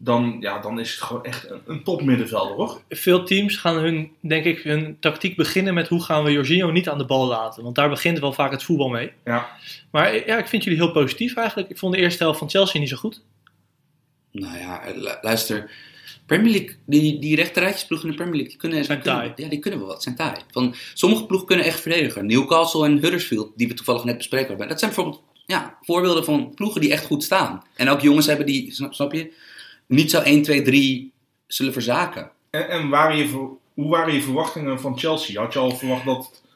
[0.00, 2.82] Dan, ja, dan is het gewoon echt een, een topmiddenvelder hoor.
[2.88, 6.88] Veel teams gaan hun, denk ik, hun tactiek beginnen met hoe gaan we Jorginho niet
[6.88, 7.62] aan de bal laten.
[7.62, 9.12] Want daar begint wel vaak het voetbal mee.
[9.24, 9.48] Ja.
[9.90, 11.70] Maar ja, ik vind jullie heel positief eigenlijk.
[11.70, 13.22] Ik vond de eerste helft van Chelsea niet zo goed.
[14.32, 15.70] Nou ja, lu- luister.
[16.26, 19.42] Premier League, die, die rechterrijtjesploegen in de Premier League, die kunnen, Zijn die kunnen- taai.
[19.44, 20.36] Ja, die kunnen wel wat, zijn taai.
[20.50, 22.26] Van, sommige ploegen kunnen echt verdedigen.
[22.26, 24.68] Newcastle en Huddersfield, die we toevallig net bespreken hebben.
[24.68, 27.62] Dat zijn bijvoorbeeld ja, voorbeelden van ploegen die echt goed staan.
[27.76, 29.32] En ook jongens hebben die, snap, snap je,
[29.88, 31.12] niet zo 1, 2, 3
[31.46, 32.30] zullen verzaken.
[32.50, 35.40] En, en waren je, hoe waren je verwachtingen van Chelsea?
[35.40, 36.46] Had je al verwacht dat...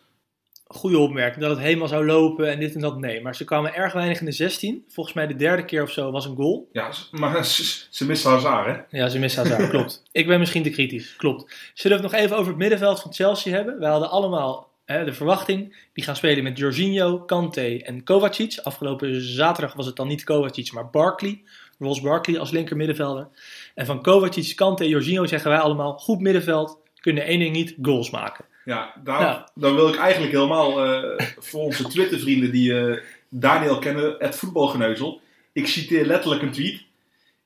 [0.66, 2.98] Goede opmerking, dat het helemaal zou lopen en dit en dat.
[2.98, 4.84] Nee, maar ze kwamen erg weinig in de 16.
[4.88, 6.68] Volgens mij de derde keer of zo was een goal.
[6.72, 8.98] Ja, maar ze, ze misten Hazard hè?
[8.98, 10.02] Ja, ze missen Hazard, klopt.
[10.12, 11.70] Ik ben misschien te kritisch, klopt.
[11.74, 13.78] Zullen we het nog even over het middenveld van Chelsea hebben?
[13.78, 15.88] We hadden allemaal hè, de verwachting.
[15.92, 18.58] Die gaan spelen met Jorginho, Kante en Kovacic.
[18.62, 21.42] Afgelopen zaterdag was het dan niet Kovacic, maar Barkley.
[21.82, 23.28] Ross Barkley als linker middenvelder.
[23.74, 25.98] En van Kovacic, Kante en Jorginho zeggen wij allemaal...
[25.98, 28.44] goed middenveld, kunnen één ding niet, goals maken.
[28.64, 29.40] Ja, daar, Nou.
[29.54, 35.20] dan wil ik eigenlijk helemaal eh, voor onze Twitter-vrienden die eh, Daniel kennen, het voetbalgeneuzel.
[35.52, 36.82] Ik citeer letterlijk een tweet.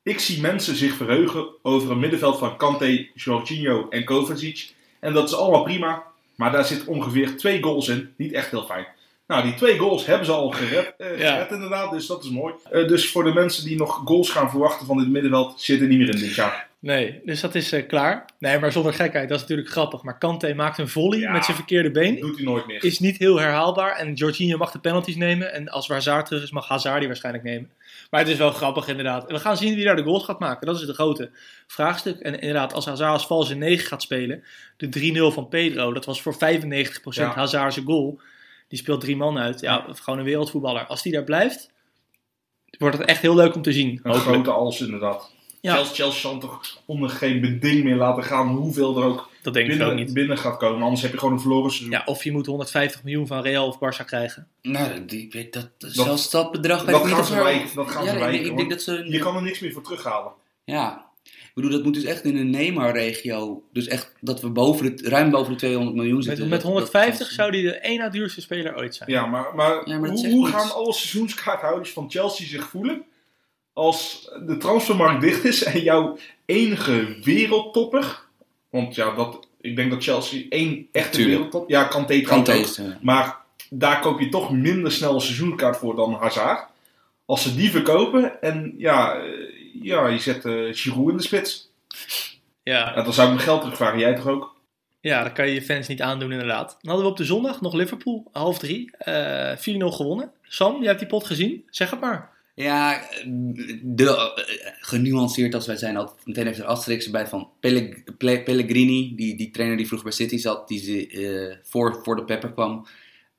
[0.02, 4.74] Ik zie mensen zich verheugen over een middenveld van Kante, Jorginho en Kovacic.
[5.00, 6.02] En dat is allemaal prima,
[6.34, 8.12] maar daar zit ongeveer twee goals in.
[8.16, 8.86] Niet echt heel fijn.
[9.26, 11.32] Nou, die twee goals hebben ze al gered, eh, Ja.
[11.32, 12.54] gered inderdaad, dus dat is mooi.
[12.70, 15.86] Eh, dus voor de mensen die nog goals gaan verwachten van dit middenveld, zit er
[15.86, 16.68] niet meer in dit jaar.
[16.78, 18.24] Nee, dus dat is eh, klaar.
[18.38, 20.02] Nee, maar zonder gekheid, dat is natuurlijk grappig.
[20.02, 21.32] Maar Kante maakt een volley Ja.
[21.32, 22.20] met zijn verkeerde been.
[22.20, 22.84] Doet hij nooit meer.
[22.84, 23.96] Is niet heel herhaalbaar.
[23.96, 25.52] En Jorginho mag de penalties nemen.
[25.52, 27.70] En als Hazard terug is, mag Hazard die waarschijnlijk nemen.
[28.10, 29.26] Maar het is wel grappig inderdaad.
[29.28, 30.66] En we gaan zien wie daar de goals gaat maken.
[30.66, 31.30] Dat is het grote
[31.66, 32.20] vraagstuk.
[32.20, 34.44] En inderdaad, als Hazard als valse 9 gaat spelen.
[34.76, 37.32] De 3-0 van Pedro, dat was voor 95% Ja.
[37.34, 38.20] Hazard zijn goal.
[38.68, 39.60] Die speelt drie man uit.
[39.60, 40.86] Ja, gewoon een wereldvoetballer.
[40.86, 41.70] Als die daar blijft,
[42.78, 43.88] wordt het echt heel leuk om te zien.
[43.90, 44.22] Een Hopelijk.
[44.24, 45.34] grote als inderdaad.
[45.60, 45.74] Ja.
[45.74, 49.66] Chelsea, Chelsea zal toch onder geen beding meer laten gaan hoeveel er ook Dat denk
[49.66, 50.14] ik ook binnen, niet.
[50.14, 50.82] binnen gaat komen.
[50.82, 51.90] Anders heb je gewoon een verloren seizoen.
[51.90, 54.48] Ja, of je moet 150 miljoen van Real of Barça krijgen.
[54.62, 56.84] Nou, die, ik weet dat, zelfs dat bedrag...
[56.84, 58.56] dat niet gaan ze wijken, dat gaan ja, ze wijken, Ik, hoor.
[58.56, 59.06] denk dat ze...
[59.08, 60.32] Je kan er niks meer voor terughalen.
[60.64, 61.05] Ja.
[61.56, 63.62] Ik bedoel, dat moet dus echt in een Neymar-regio.
[63.72, 66.48] Dus echt dat we boven het, ruim boven de 200 miljoen Met, zitten.
[66.48, 69.10] met Dat- 150 dat- zou die de één na duurste speler ooit zijn.
[69.10, 73.04] Ja, maar, maar, Ja, maar dat hoe, gaan alle seizoenskaarthouders van Chelsea zich voelen
[73.72, 78.20] als de transfermarkt dicht is en jouw enige wereldtopper,
[78.70, 81.34] want ja, dat, ik denk dat Chelsea één echte Tuurlijk.
[81.36, 82.86] wereldtop, ja, Kanté Kan trouwens ook.
[82.86, 82.98] tegen.
[83.02, 83.36] Maar
[83.70, 86.68] daar koop je toch minder snel een seizoenkaart voor dan Hazard.
[87.24, 89.20] Als ze die verkopen en ja,
[89.82, 91.70] ja je zet eh Giroud in de spits.
[92.62, 93.98] Ja, Ja, dan zou ik mijn geld terugvragen.
[93.98, 94.54] Jij toch ook?
[95.00, 96.68] ja, dat kan je je fans niet aandoen inderdaad.
[96.68, 98.90] Dan hadden we op de zondag nog Liverpool, half drie.
[98.98, 99.60] eh 4-0
[99.92, 100.30] gewonnen.
[100.42, 101.64] Sam, jij hebt die pot gezien?
[101.70, 102.30] Zeg het maar.
[102.54, 103.02] Ja,
[103.82, 108.42] de, eh, genuanceerd als wij zijn, altijd meteen even een asterix erbij van Pelleg- Ple-
[108.42, 112.24] Pellegrini, die, die trainer die vroeger bij City zat, die ze, eh, voor, voor de
[112.24, 112.86] Pepper kwam.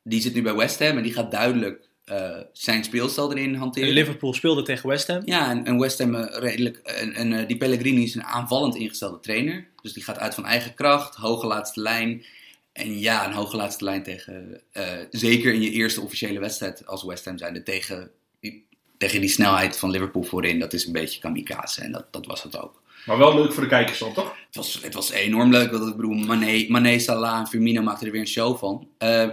[0.03, 3.89] Die zit nu bij West Ham en die gaat duidelijk eh, zijn speelstijl erin hanteren.
[3.89, 5.21] Liverpool speelde tegen West Ham.
[5.25, 6.77] Ja, en, en West Ham eh, redelijk.
[6.77, 9.67] En, en eh, die Pellegrini is een aanvallend ingestelde trainer.
[9.81, 12.25] Dus die gaat uit van eigen kracht, hoge laatste lijn.
[12.73, 14.61] En ja, een hoge laatste lijn tegen.
[14.71, 18.65] eh, zeker in je eerste officiële wedstrijd als West Ham zijnde tegen die,
[18.97, 20.59] tegen die snelheid van Liverpool voorin.
[20.59, 21.81] Dat is een beetje kamikaze.
[21.81, 22.81] En dat, dat was het ook.
[23.05, 24.35] Maar wel leuk voor de kijkers dan, toch?
[24.45, 25.71] Het was, het was enorm leuk.
[25.71, 28.87] Want ik bedoel, Mané, Mané, Salah en Firmino maakten er weer een show van.
[28.97, 29.27] Eh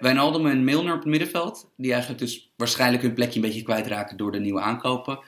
[0.00, 1.70] Wijnaldum en Milner op het middenveld.
[1.76, 5.18] Die eigenlijk dus waarschijnlijk hun plekje een beetje kwijtraken door de nieuwe aankopen.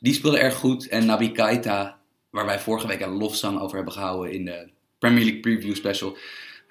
[0.00, 0.88] Die speelden erg goed.
[0.88, 1.98] En Naby Keita,
[2.30, 4.68] waar wij vorige week een lofzang over hebben gehouden in de
[4.98, 6.16] Premier League Preview Special.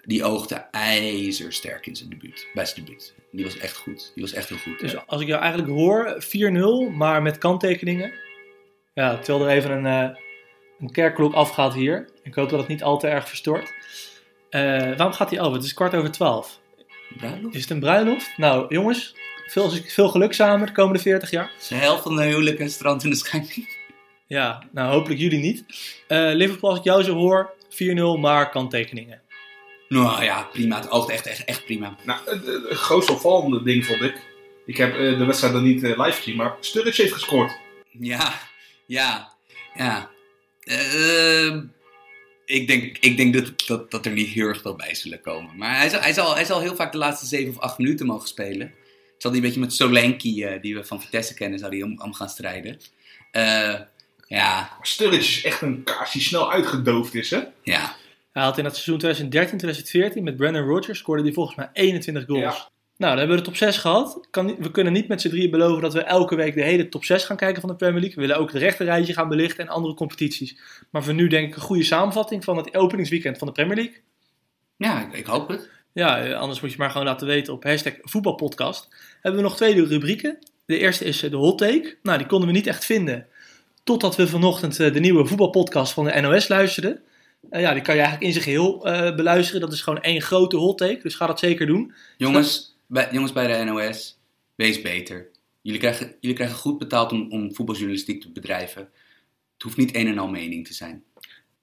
[0.06, 2.48] Die oogde ijzersterk in zijn debuut.
[2.54, 3.16] Bij zijn debuut.
[3.32, 4.12] Die was echt goed.
[4.14, 4.80] Die was echt heel goed.
[4.80, 6.24] Dus als ik jou eigenlijk hoor,
[6.92, 8.14] 4-0, maar met kanttekeningen.
[8.94, 10.18] Ja, terwijl er even een, eh,
[10.80, 12.10] een kerkklok afgaat hier.
[12.24, 13.74] Ik hoop dat het niet al te erg verstoort.
[14.50, 15.54] Eh, waarom gaat hij over?
[15.54, 16.60] Het is kwart over twaalf.
[17.18, 17.56] Bruiloft?
[17.56, 18.38] Is het een bruiloft?
[18.38, 19.16] Nou, jongens,
[19.48, 21.52] veel, veel geluk samen de komende 40 jaar.
[21.70, 23.48] De helft van de huwelijk en strand in de schijn.
[24.30, 25.66] Ja, nou hopelijk jullie niet.
[26.08, 29.22] Eh, Liverpool, als ik jou zo hoor, 4-0, maar kanttekeningen.
[29.90, 30.76] Nou ja, prima.
[30.76, 31.96] Het oogt echt, echt, echt prima.
[32.04, 34.16] Nou, het, het, het grootst opvallende ding vond ik.
[34.66, 37.58] Ik heb eh, de wedstrijd dan niet eh, live gezien, maar Sturridge heeft gescoord.
[38.00, 38.34] Ja,
[38.86, 39.34] ja,
[39.76, 40.10] ja.
[40.60, 41.58] Eh,
[42.48, 45.58] ik denk, ik denk dat, dat, dat er niet heel erg veel bij zullen komen.
[45.58, 48.06] Maar hij zal, hij, zal, hij zal heel vaak de laatste zeven of acht minuten
[48.06, 48.68] mogen spelen.
[49.14, 51.84] Het zal die een beetje met Solanki, eh, die we van Vitesse kennen, zou die
[51.84, 52.80] om, om gaan strijden.
[53.32, 53.74] Eh,
[54.28, 57.42] ja, Sturridge is echt een kaars die snel uitgedoofd is, hè?
[57.64, 57.96] ja.
[58.32, 62.42] Hij had in het seizoen 2013-2014 met Brandon Rodgers scoorde hij volgens mij 21 goals.
[62.42, 62.70] Ja.
[62.98, 64.28] Nou, dan hebben we de top 6 gehad.
[64.30, 67.06] Kan, we kunnen niet met z'n drieën beloven dat we elke week de hele top
[67.06, 68.16] 6 gaan kijken van de Premier League.
[68.16, 70.60] We willen ook het rechterrijtje gaan belichten en andere competities.
[70.90, 74.02] Maar voor nu denk ik een goede samenvatting van het openingsweekend van de Premier League.
[74.78, 75.70] Ja, ik, hoop het.
[75.94, 78.88] Ja, eh, anders moet je maar gewoon laten weten op hashtag voetbalpodcast.
[79.22, 80.40] Hebben we nog twee rubrieken.
[80.66, 81.98] De eerste is eh, de hot take.
[82.02, 83.28] Nou, die konden we niet echt vinden.
[83.84, 87.02] Totdat we vanochtend eh, de nieuwe voetbalpodcast van de NOS luisterden.
[87.52, 89.62] Ja, die kan je eigenlijk in zijn geheel eh, beluisteren.
[89.62, 91.00] Dat is gewoon één grote hot take.
[91.02, 91.94] Dus ga dat zeker doen.
[92.18, 94.20] Jongens jongens bij de NOS,
[94.56, 95.30] wees beter.
[95.62, 98.82] Jullie krijgen, jullie krijgen goed betaald om, om voetbaljournalistiek te bedrijven.
[99.54, 101.04] Het hoeft niet een en al mening te zijn.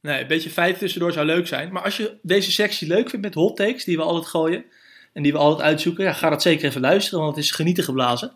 [0.01, 1.73] Nee, een beetje feiten tussendoor zou leuk zijn.
[1.73, 4.65] Maar als je deze sectie leuk vindt met hot takes, die we altijd gooien.
[5.13, 6.05] En die we altijd uitzoeken.
[6.05, 8.33] Ja, ga dat zeker even luisteren, want het is genieten geblazen.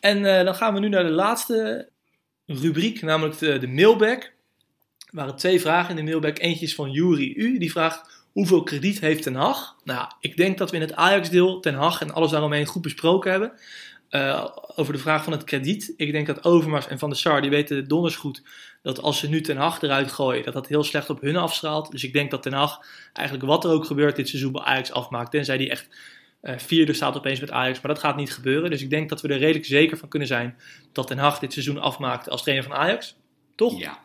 [0.00, 1.88] En eh, dan gaan we nu naar de laatste
[2.46, 4.22] rubriek, namelijk de, de mailback.
[4.98, 6.38] Er waren twee vragen in de mailback.
[6.38, 7.58] Eentje is van Yuri U.
[7.58, 9.76] Die vraagt, Hoeveel krediet heeft Ten Hag?
[9.84, 13.30] Nou, ik denk dat we in het Ajax-deel Ten Hag en alles daaromheen goed besproken
[13.30, 13.52] hebben.
[14.10, 15.94] Uh, over de vraag van het krediet.
[15.96, 18.42] Ik denk dat Overmars en Van der Sar, die weten donders goed
[18.82, 21.90] dat als ze nu Ten Hag eruit gooien, dat dat heel slecht op hun afstraalt.
[21.90, 22.80] Dus ik denk dat Ten Hag
[23.12, 25.30] eigenlijk wat er ook gebeurt dit seizoen bij Ajax afmaakt.
[25.30, 25.88] Tenzij die echt
[26.42, 28.70] uh, vierde staat opeens met Ajax, maar dat gaat niet gebeuren.
[28.70, 30.56] Dus ik denk dat we er redelijk zeker van kunnen zijn
[30.92, 33.16] dat Ten Hag dit seizoen afmaakt als trainer van Ajax.
[33.54, 33.78] Toch?
[33.78, 33.98] Ja.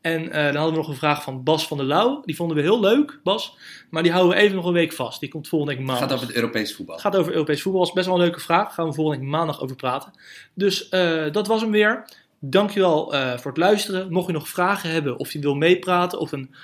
[0.00, 2.22] En uh, dan hadden we nog een vraag van Bas van der Lauw.
[2.24, 3.56] Die vonden we heel leuk, Bas.
[3.90, 5.20] Maar die houden we even nog een week vast.
[5.20, 6.02] Die komt volgende week maandag.
[6.02, 6.94] Het gaat over het Europees voetbal.
[6.94, 7.80] Het gaat over Europees voetbal.
[7.80, 8.64] Dat is best wel een leuke vraag.
[8.64, 10.12] Daar gaan we volgende week maandag over praten.
[10.54, 12.08] Dus uh, dat was hem weer.
[12.38, 14.12] Dankjewel uh, voor het luisteren.
[14.12, 16.54] Mocht je nog vragen hebben of je wil meepraten of een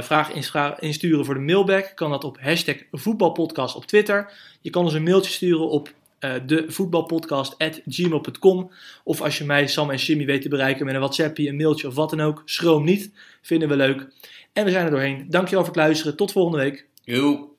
[0.00, 0.30] vraag
[0.78, 4.32] insturen voor de mailback, kan dat op hashtag voetbalpodcast op Twitter.
[4.60, 5.92] Je kan ons een mailtje sturen op
[6.24, 8.70] uh, devoetbalpodcast.gmail.com
[9.04, 11.86] Of als je mij, Sam en Jimmy weet te bereiken met een WhatsAppje, een mailtje
[11.86, 13.12] of wat dan ook, schroom niet.
[13.42, 14.08] Vinden we leuk.
[14.52, 15.26] En we zijn er doorheen.
[15.28, 16.16] Dankjewel voor het luisteren.
[16.16, 16.86] Tot volgende week.
[17.04, 17.53] Yo.